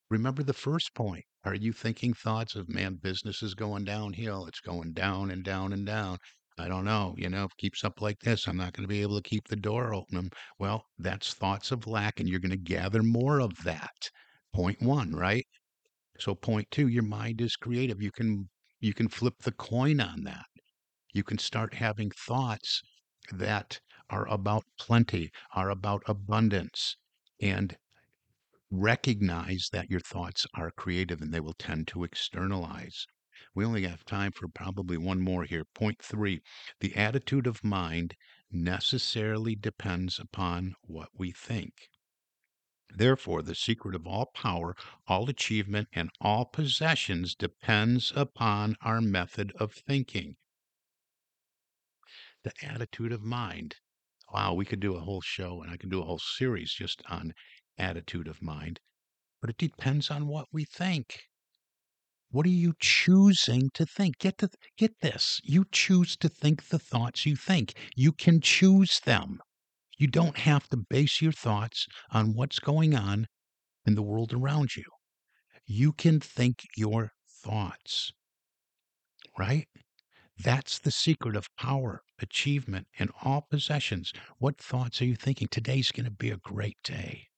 Remember 0.10 0.44
the 0.44 0.54
first 0.54 0.94
point. 0.96 1.24
Are 1.44 1.56
you 1.56 1.72
thinking 1.72 2.14
thoughts 2.14 2.56
of 2.56 2.68
man, 2.68 2.96
business 2.96 3.44
is 3.44 3.54
going 3.54 3.86
downhill? 3.86 4.46
It's 4.48 4.60
going 4.60 4.94
down 4.94 5.32
and 5.32 5.44
down 5.44 5.72
and 5.72 5.86
down. 5.86 6.18
I 6.58 6.68
don't 6.68 6.84
know, 6.84 7.16
you 7.18 7.30
know, 7.30 7.46
if 7.46 7.52
it 7.52 7.58
keeps 7.58 7.84
up 7.84 8.02
like 8.02 8.20
this, 8.20 8.48
I'm 8.48 8.58
not 8.58 8.74
going 8.74 8.84
to 8.84 8.94
be 8.94 9.02
able 9.02 9.22
to 9.22 9.30
keep 9.30 9.48
the 9.48 9.56
door 9.56 9.94
open. 9.94 10.30
Well, 10.58 10.84
that's 10.98 11.34
thoughts 11.34 11.72
of 11.72 11.88
lack, 11.88 12.20
and 12.20 12.28
you're 12.28 12.40
going 12.40 12.52
to 12.52 12.58
gather 12.58 13.02
more 13.02 13.40
of 13.40 13.64
that. 13.64 14.10
Point 14.54 14.82
one, 14.82 15.16
right? 15.16 15.46
So 16.18 16.36
point 16.36 16.68
two, 16.72 16.88
your 16.88 17.04
mind 17.04 17.40
is 17.40 17.56
creative. 17.56 18.02
You 18.02 18.12
can 18.12 18.50
you 18.80 18.94
can 18.94 19.08
flip 19.08 19.36
the 19.44 19.54
coin 19.54 20.02
on 20.02 20.24
that. 20.24 20.46
You 21.14 21.24
can 21.24 21.38
start 21.38 21.74
having 21.76 22.12
thoughts 22.12 22.82
that 23.32 23.80
are 24.10 24.28
about 24.28 24.64
plenty, 24.80 25.32
are 25.54 25.70
about 25.70 26.04
abundance, 26.08 26.98
and 27.42 27.78
recognize 28.72 29.70
that 29.72 29.90
your 29.90 30.00
thoughts 30.00 30.46
are 30.54 30.72
creative 30.72 31.22
and 31.22 31.34
they 31.34 31.40
will 31.40 31.54
tend 31.54 31.88
to 31.88 32.04
externalize. 32.04 33.08
We 33.56 33.66
only 33.66 33.84
have 33.84 34.06
time 34.06 34.32
for 34.32 34.48
probably 34.48 34.98
one 34.98 35.22
more 35.22 35.44
here. 35.46 35.66
Point 35.66 36.02
three 36.02 36.42
the 36.80 36.96
attitude 36.96 37.48
of 37.48 37.64
mind 37.64 38.16
necessarily 38.52 39.56
depends 39.56 40.20
upon 40.20 40.76
what 40.82 41.10
we 41.14 41.32
think. 41.32 41.90
Therefore, 42.90 43.42
the 43.42 43.56
secret 43.56 43.96
of 43.96 44.08
all 44.08 44.26
power, 44.28 44.76
all 45.08 45.30
achievement, 45.30 45.90
and 45.94 46.10
all 46.20 46.46
possessions 46.46 47.36
depends 47.36 48.12
upon 48.16 48.76
our 48.82 49.00
method 49.00 49.52
of 49.54 49.74
thinking. 49.74 50.38
The 52.44 52.54
attitude 52.62 53.12
of 53.12 53.22
mind. 53.22 53.76
Wow, 54.34 54.54
we 54.54 54.66
could 54.66 54.80
do 54.80 54.96
a 54.96 55.02
whole 55.02 55.22
show 55.22 55.62
and 55.62 55.72
I 55.72 55.78
could 55.78 55.92
do 55.92 56.02
a 56.02 56.06
whole 56.06 56.20
series 56.20 56.74
just 56.74 57.02
on 57.10 57.34
attitude 57.80 58.28
of 58.28 58.42
mind, 58.42 58.80
but 59.42 59.50
it 59.50 59.58
depends 59.58 60.12
on 60.12 60.28
what 60.28 60.48
we 60.52 60.66
think. 60.66 61.24
What 62.32 62.46
are 62.46 62.50
you 62.50 62.74
choosing 62.80 63.72
to 63.74 63.86
think? 63.86 64.20
Get 64.20 64.38
to 64.38 64.50
get 64.78 65.00
this. 65.02 65.40
You 65.44 65.66
choose 65.72 66.16
to 66.18 66.30
think 66.30 66.68
the 66.68 66.78
thoughts 66.78 67.26
you 67.26 67.36
think. 67.36 67.74
You 67.96 68.12
can 68.12 68.40
choose 68.42 69.00
them. 69.00 69.40
You 69.98 70.08
don't 70.08 70.38
have 70.38 70.70
to 70.70 70.78
base 70.78 71.22
your 71.22 71.32
thoughts 71.32 71.88
on 72.12 72.36
what's 72.36 72.60
going 72.60 72.96
on 72.96 73.28
in 73.86 73.96
the 73.96 74.04
world 74.04 74.32
around 74.32 74.76
you. 74.76 74.84
You 75.66 75.92
can 75.94 76.20
think 76.20 76.68
your 76.78 77.14
thoughts. 77.28 78.12
Right? 79.38 79.68
That's 80.38 80.78
the 80.80 80.92
secret 80.92 81.36
of 81.36 81.48
power, 81.58 82.04
achievement, 82.20 82.88
and 83.00 83.10
all 83.24 83.48
possessions. 83.50 84.14
What 84.38 84.58
thoughts 84.58 85.02
are 85.02 85.06
you 85.06 85.16
thinking? 85.16 85.48
Today's 85.50 85.92
going 85.92 86.06
to 86.06 86.12
be 86.12 86.30
a 86.30 86.38
great 86.38 86.78
day. 86.84 87.29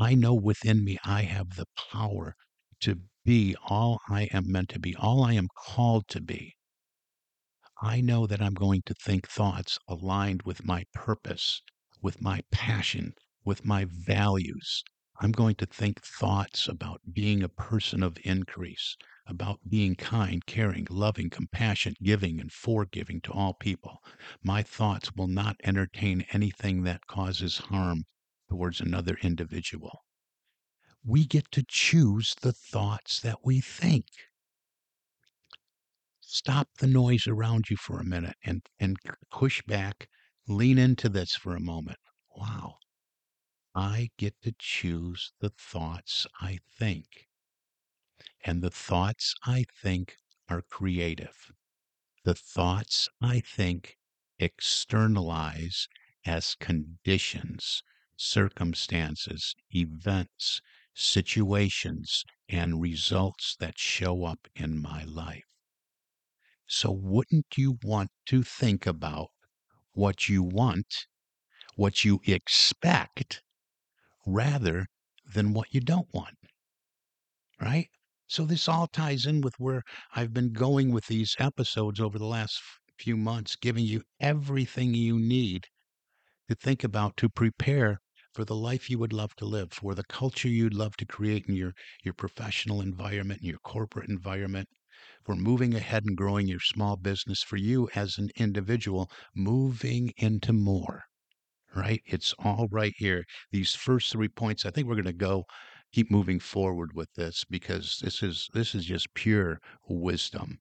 I 0.00 0.14
know 0.14 0.32
within 0.32 0.84
me 0.84 0.96
I 1.04 1.22
have 1.22 1.56
the 1.56 1.66
power 1.90 2.36
to 2.80 3.02
be 3.24 3.56
all 3.64 4.00
I 4.08 4.26
am 4.32 4.50
meant 4.50 4.68
to 4.68 4.78
be, 4.78 4.94
all 4.94 5.24
I 5.24 5.32
am 5.32 5.48
called 5.56 6.06
to 6.10 6.20
be. 6.20 6.56
I 7.82 8.00
know 8.00 8.26
that 8.28 8.40
I'm 8.40 8.54
going 8.54 8.82
to 8.86 8.94
think 8.94 9.26
thoughts 9.26 9.76
aligned 9.88 10.42
with 10.42 10.64
my 10.64 10.84
purpose, 10.94 11.62
with 12.00 12.20
my 12.20 12.42
passion, 12.52 13.14
with 13.44 13.64
my 13.64 13.86
values. 13.86 14.84
I'm 15.20 15.32
going 15.32 15.56
to 15.56 15.66
think 15.66 16.00
thoughts 16.00 16.68
about 16.68 17.00
being 17.12 17.42
a 17.42 17.48
person 17.48 18.04
of 18.04 18.18
increase, 18.22 18.96
about 19.26 19.68
being 19.68 19.96
kind, 19.96 20.46
caring, 20.46 20.86
loving, 20.90 21.28
compassionate, 21.28 22.00
giving, 22.00 22.38
and 22.38 22.52
forgiving 22.52 23.20
to 23.22 23.32
all 23.32 23.54
people. 23.54 23.98
My 24.44 24.62
thoughts 24.62 25.12
will 25.16 25.26
not 25.26 25.56
entertain 25.64 26.24
anything 26.32 26.84
that 26.84 27.08
causes 27.08 27.58
harm 27.58 28.04
towards 28.48 28.80
another 28.80 29.16
individual 29.22 30.04
we 31.04 31.24
get 31.24 31.50
to 31.52 31.64
choose 31.66 32.34
the 32.42 32.52
thoughts 32.52 33.20
that 33.20 33.38
we 33.44 33.60
think. 33.60 34.06
Stop 36.20 36.68
the 36.78 36.86
noise 36.86 37.26
around 37.26 37.70
you 37.70 37.76
for 37.76 37.98
a 37.98 38.04
minute 38.04 38.36
and, 38.44 38.68
and 38.78 38.98
push 39.30 39.62
back, 39.62 40.08
lean 40.46 40.76
into 40.76 41.08
this 41.08 41.34
for 41.34 41.56
a 41.56 41.60
moment. 41.60 41.98
Wow, 42.36 42.76
I 43.74 44.10
get 44.18 44.34
to 44.42 44.54
choose 44.58 45.32
the 45.40 45.50
thoughts 45.50 46.26
I 46.40 46.58
think. 46.78 47.28
And 48.44 48.62
the 48.62 48.70
thoughts 48.70 49.34
I 49.44 49.64
think 49.82 50.18
are 50.48 50.62
creative. 50.62 51.52
The 52.24 52.34
thoughts 52.34 53.08
I 53.22 53.40
think 53.40 53.96
externalize 54.38 55.88
as 56.26 56.54
conditions, 56.54 57.82
circumstances, 58.20 59.54
events, 59.70 60.60
situations, 60.92 62.24
and 62.48 62.80
results 62.80 63.54
that 63.60 63.78
show 63.78 64.24
up 64.24 64.48
in 64.56 64.82
my 64.82 65.04
life. 65.04 65.44
So, 66.66 66.90
wouldn't 66.90 67.56
you 67.56 67.78
want 67.82 68.10
to 68.26 68.42
think 68.42 68.86
about 68.86 69.28
what 69.92 70.28
you 70.28 70.42
want, 70.42 71.06
what 71.76 72.04
you 72.04 72.20
expect, 72.26 73.42
rather 74.26 74.88
than 75.24 75.52
what 75.52 75.72
you 75.72 75.80
don't 75.80 76.12
want? 76.12 76.36
Right? 77.60 77.88
So, 78.26 78.44
this 78.44 78.68
all 78.68 78.88
ties 78.88 79.26
in 79.26 79.40
with 79.40 79.54
where 79.58 79.82
I've 80.14 80.34
been 80.34 80.52
going 80.52 80.90
with 80.90 81.06
these 81.06 81.36
episodes 81.38 82.00
over 82.00 82.18
the 82.18 82.26
last 82.26 82.60
few 82.98 83.16
months, 83.16 83.54
giving 83.54 83.84
you 83.84 84.02
everything 84.18 84.92
you 84.92 85.18
need 85.18 85.68
to 86.48 86.56
think 86.56 86.82
about 86.82 87.16
to 87.18 87.28
prepare 87.28 88.00
for 88.38 88.44
the 88.44 88.54
life 88.54 88.88
you 88.88 89.00
would 89.00 89.12
love 89.12 89.34
to 89.34 89.44
live, 89.44 89.72
for 89.72 89.96
the 89.96 90.04
culture 90.04 90.46
you'd 90.46 90.72
love 90.72 90.96
to 90.96 91.04
create 91.04 91.46
in 91.48 91.56
your, 91.56 91.74
your 92.04 92.14
professional 92.14 92.80
environment, 92.80 93.40
in 93.40 93.48
your 93.48 93.58
corporate 93.58 94.08
environment, 94.08 94.68
for 95.24 95.34
moving 95.34 95.74
ahead 95.74 96.04
and 96.04 96.16
growing 96.16 96.46
your 96.46 96.60
small 96.60 96.96
business, 96.96 97.42
for 97.42 97.56
you 97.56 97.90
as 97.96 98.16
an 98.16 98.30
individual, 98.36 99.10
moving 99.34 100.12
into 100.18 100.52
more, 100.52 101.02
right? 101.74 102.02
It's 102.06 102.32
all 102.38 102.68
right 102.70 102.94
here. 102.98 103.24
These 103.50 103.74
first 103.74 104.12
three 104.12 104.28
points, 104.28 104.64
I 104.64 104.70
think 104.70 104.86
we're 104.86 104.94
going 104.94 105.06
to 105.06 105.12
go 105.12 105.44
keep 105.92 106.08
moving 106.08 106.38
forward 106.38 106.92
with 106.94 107.12
this 107.14 107.44
because 107.50 107.98
this 108.02 108.22
is 108.22 108.48
this 108.54 108.74
is 108.74 108.84
just 108.84 109.14
pure 109.14 109.60
wisdom. 109.88 110.60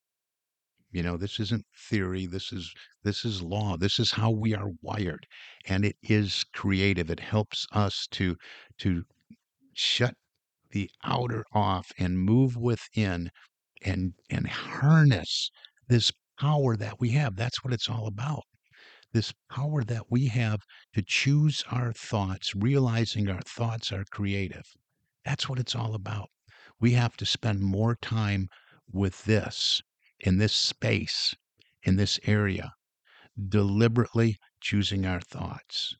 You 0.97 1.03
know, 1.03 1.15
this 1.15 1.39
isn't 1.39 1.63
theory. 1.75 2.25
This 2.25 2.51
is 2.51 2.73
this 3.03 3.23
is 3.23 3.43
law. 3.43 3.77
This 3.77 3.99
is 3.99 4.13
how 4.13 4.31
we 4.31 4.55
are 4.55 4.71
wired, 4.81 5.27
and 5.67 5.85
it 5.85 5.95
is 6.01 6.43
creative. 6.55 7.11
It 7.11 7.19
helps 7.19 7.67
us 7.71 8.07
to 8.13 8.35
to 8.79 9.05
shut 9.73 10.15
the 10.71 10.89
outer 11.03 11.45
off 11.53 11.91
and 11.99 12.17
move 12.17 12.57
within 12.57 13.29
and 13.85 14.15
and 14.31 14.47
harness 14.47 15.51
this 15.87 16.11
power 16.39 16.75
that 16.75 16.99
we 16.99 17.11
have. 17.11 17.35
That's 17.35 17.63
what 17.63 17.73
it's 17.73 17.89
all 17.89 18.07
about. 18.07 18.45
This 19.13 19.31
power 19.51 19.83
that 19.83 20.09
we 20.09 20.25
have 20.29 20.61
to 20.95 21.03
choose 21.03 21.63
our 21.69 21.93
thoughts, 21.93 22.55
realizing 22.55 23.29
our 23.29 23.43
thoughts 23.43 23.91
are 23.91 24.05
creative. 24.09 24.65
That's 25.23 25.47
what 25.47 25.59
it's 25.59 25.75
all 25.75 25.93
about. 25.93 26.31
We 26.79 26.93
have 26.93 27.15
to 27.17 27.25
spend 27.27 27.59
more 27.61 27.95
time 28.01 28.49
with 28.91 29.25
this 29.25 29.83
in 30.19 30.37
this 30.37 30.53
space, 30.53 31.33
in 31.83 31.95
this 31.95 32.19
area, 32.25 32.73
deliberately 33.49 34.37
choosing 34.61 35.05
our 35.05 35.21
thoughts 35.21 35.95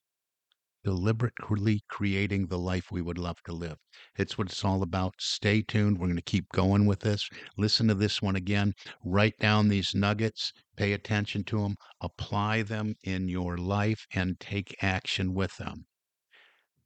deliberately 0.87 1.83
creating 1.89 2.47
the 2.47 2.57
life 2.57 2.93
we 2.93 3.01
would 3.01 3.17
love 3.17 3.35
to 3.43 3.51
live. 3.51 3.75
It's 4.15 4.37
what 4.37 4.47
it's 4.47 4.63
all 4.63 4.81
about. 4.81 5.15
Stay 5.19 5.61
tuned. 5.61 5.99
We're 5.99 6.07
going 6.07 6.15
to 6.15 6.21
keep 6.21 6.47
going 6.53 6.85
with 6.85 7.01
this. 7.01 7.27
Listen 7.57 7.89
to 7.89 7.93
this 7.93 8.21
one 8.21 8.37
again. 8.37 8.73
Write 9.03 9.37
down 9.37 9.67
these 9.67 9.93
nuggets, 9.93 10.53
pay 10.77 10.93
attention 10.93 11.43
to 11.43 11.61
them, 11.61 11.75
apply 11.99 12.61
them 12.61 12.95
in 13.03 13.27
your 13.27 13.57
life, 13.57 14.07
and 14.13 14.39
take 14.39 14.77
action 14.81 15.33
with 15.33 15.57
them. 15.57 15.87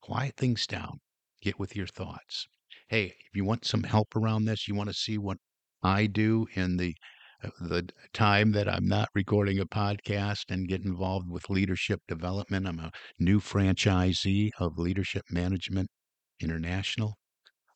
Quiet 0.02 0.36
things 0.36 0.66
down. 0.66 1.00
Get 1.40 1.60
with 1.60 1.76
your 1.76 1.86
thoughts. 1.86 2.48
Hey, 2.88 3.06
if 3.06 3.36
you 3.36 3.46
want 3.46 3.66
some 3.66 3.84
help 3.84 4.16
around 4.16 4.46
this, 4.46 4.68
you 4.68 4.74
want 4.74 4.90
to 4.90 4.96
see 4.96 5.20
what 5.20 5.38
I 5.84 6.08
do 6.08 6.48
in 6.56 6.78
the 6.78 6.96
the 7.60 7.90
time 8.14 8.52
that 8.52 8.70
I'm 8.70 8.88
not 8.88 9.10
recording 9.16 9.60
a 9.60 9.66
podcast 9.66 10.46
and 10.50 10.68
get 10.68 10.84
involved 10.86 11.30
with 11.30 11.50
leadership 11.50 12.00
development. 12.08 12.68
I'm 12.68 12.80
a 12.80 12.92
new 13.20 13.40
franchisee 13.40 14.52
of 14.60 14.78
Leadership 14.78 15.24
Management 15.32 15.90
International. 16.40 17.18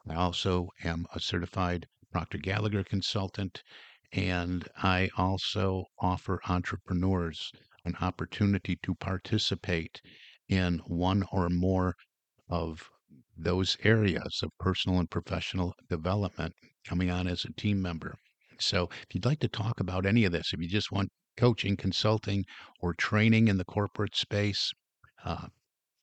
I 0.07 0.15
also 0.15 0.69
am 0.83 1.07
a 1.15 1.19
certified 1.19 1.87
Proctor 2.11 2.37
Gallagher 2.37 2.83
consultant, 2.83 3.63
and 4.11 4.67
I 4.77 5.09
also 5.17 5.85
offer 5.99 6.39
entrepreneurs 6.47 7.51
an 7.85 7.95
opportunity 8.01 8.77
to 8.83 8.95
participate 8.95 10.01
in 10.47 10.79
one 10.85 11.23
or 11.31 11.49
more 11.49 11.95
of 12.49 12.87
those 13.35 13.77
areas 13.83 14.41
of 14.43 14.51
personal 14.59 14.99
and 14.99 15.09
professional 15.09 15.73
development 15.89 16.53
coming 16.87 17.09
on 17.09 17.27
as 17.27 17.45
a 17.45 17.53
team 17.53 17.81
member. 17.81 18.15
So 18.59 18.89
if 19.01 19.07
you'd 19.13 19.25
like 19.25 19.39
to 19.39 19.47
talk 19.47 19.79
about 19.79 20.05
any 20.05 20.25
of 20.25 20.31
this, 20.31 20.53
if 20.53 20.59
you 20.59 20.67
just 20.67 20.91
want 20.91 21.09
coaching, 21.37 21.75
consulting, 21.75 22.45
or 22.79 22.93
training 22.93 23.47
in 23.47 23.57
the 23.57 23.65
corporate 23.65 24.15
space, 24.15 24.71
uh, 25.23 25.47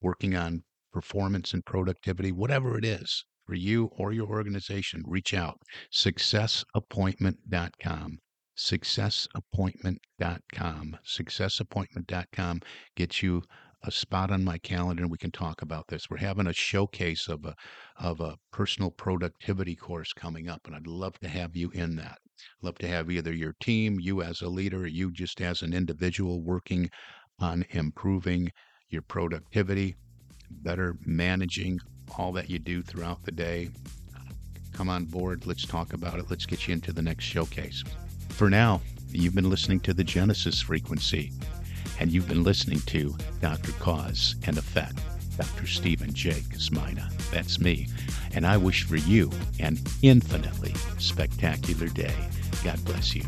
working 0.00 0.34
on 0.34 0.64
performance 0.92 1.54
and 1.54 1.64
productivity, 1.64 2.32
whatever 2.32 2.76
it 2.76 2.84
is 2.84 3.24
for 3.46 3.54
you 3.54 3.86
or 3.96 4.12
your 4.12 4.28
organization, 4.28 5.04
reach 5.06 5.32
out. 5.34 5.60
Successappointment.com. 5.90 8.18
Successappointment.com. 8.56 10.98
Successappointment.com 11.04 12.60
gets 12.94 13.22
you 13.22 13.42
a 13.84 13.90
spot 13.90 14.30
on 14.30 14.44
my 14.44 14.58
calendar 14.58 15.02
and 15.02 15.10
we 15.10 15.18
can 15.18 15.32
talk 15.32 15.62
about 15.62 15.88
this. 15.88 16.08
We're 16.08 16.18
having 16.18 16.46
a 16.46 16.52
showcase 16.52 17.28
of 17.28 17.44
a 17.44 17.54
of 17.96 18.20
a 18.20 18.36
personal 18.52 18.90
productivity 18.90 19.74
course 19.74 20.12
coming 20.12 20.48
up 20.48 20.66
and 20.66 20.76
I'd 20.76 20.86
love 20.86 21.18
to 21.20 21.28
have 21.28 21.56
you 21.56 21.70
in 21.70 21.96
that. 21.96 22.18
Love 22.62 22.78
to 22.78 22.88
have 22.88 23.10
either 23.10 23.32
your 23.32 23.54
team, 23.60 23.98
you 24.00 24.22
as 24.22 24.40
a 24.40 24.48
leader, 24.48 24.86
you 24.86 25.10
just 25.12 25.40
as 25.40 25.62
an 25.62 25.72
individual 25.72 26.40
working 26.42 26.90
on 27.40 27.64
improving 27.70 28.50
your 28.88 29.02
productivity, 29.02 29.96
better 30.50 30.96
managing 31.04 31.78
all 32.18 32.32
that 32.32 32.50
you 32.50 32.58
do 32.58 32.82
throughout 32.82 33.22
the 33.24 33.32
day. 33.32 33.70
Come 34.72 34.88
on 34.88 35.04
board. 35.04 35.46
Let's 35.46 35.66
talk 35.66 35.92
about 35.92 36.18
it. 36.18 36.26
Let's 36.30 36.46
get 36.46 36.66
you 36.66 36.72
into 36.72 36.92
the 36.92 37.02
next 37.02 37.24
showcase. 37.24 37.82
For 38.30 38.48
now, 38.48 38.80
you've 39.10 39.34
been 39.34 39.50
listening 39.50 39.80
to 39.80 39.94
the 39.94 40.04
Genesis 40.04 40.60
frequency 40.60 41.32
and 42.00 42.10
you've 42.10 42.28
been 42.28 42.42
listening 42.42 42.80
to 42.80 43.14
Dr. 43.40 43.72
Cause 43.72 44.36
and 44.46 44.56
Effect, 44.56 44.98
Dr. 45.36 45.66
Stephen 45.66 46.12
J. 46.12 46.30
Kosmyna. 46.32 47.10
That's 47.30 47.60
me, 47.60 47.88
and 48.34 48.46
I 48.46 48.56
wish 48.56 48.84
for 48.84 48.96
you 48.96 49.30
an 49.60 49.78
infinitely 50.02 50.74
spectacular 50.98 51.88
day. 51.88 52.14
God 52.64 52.84
bless 52.84 53.14
you. 53.14 53.24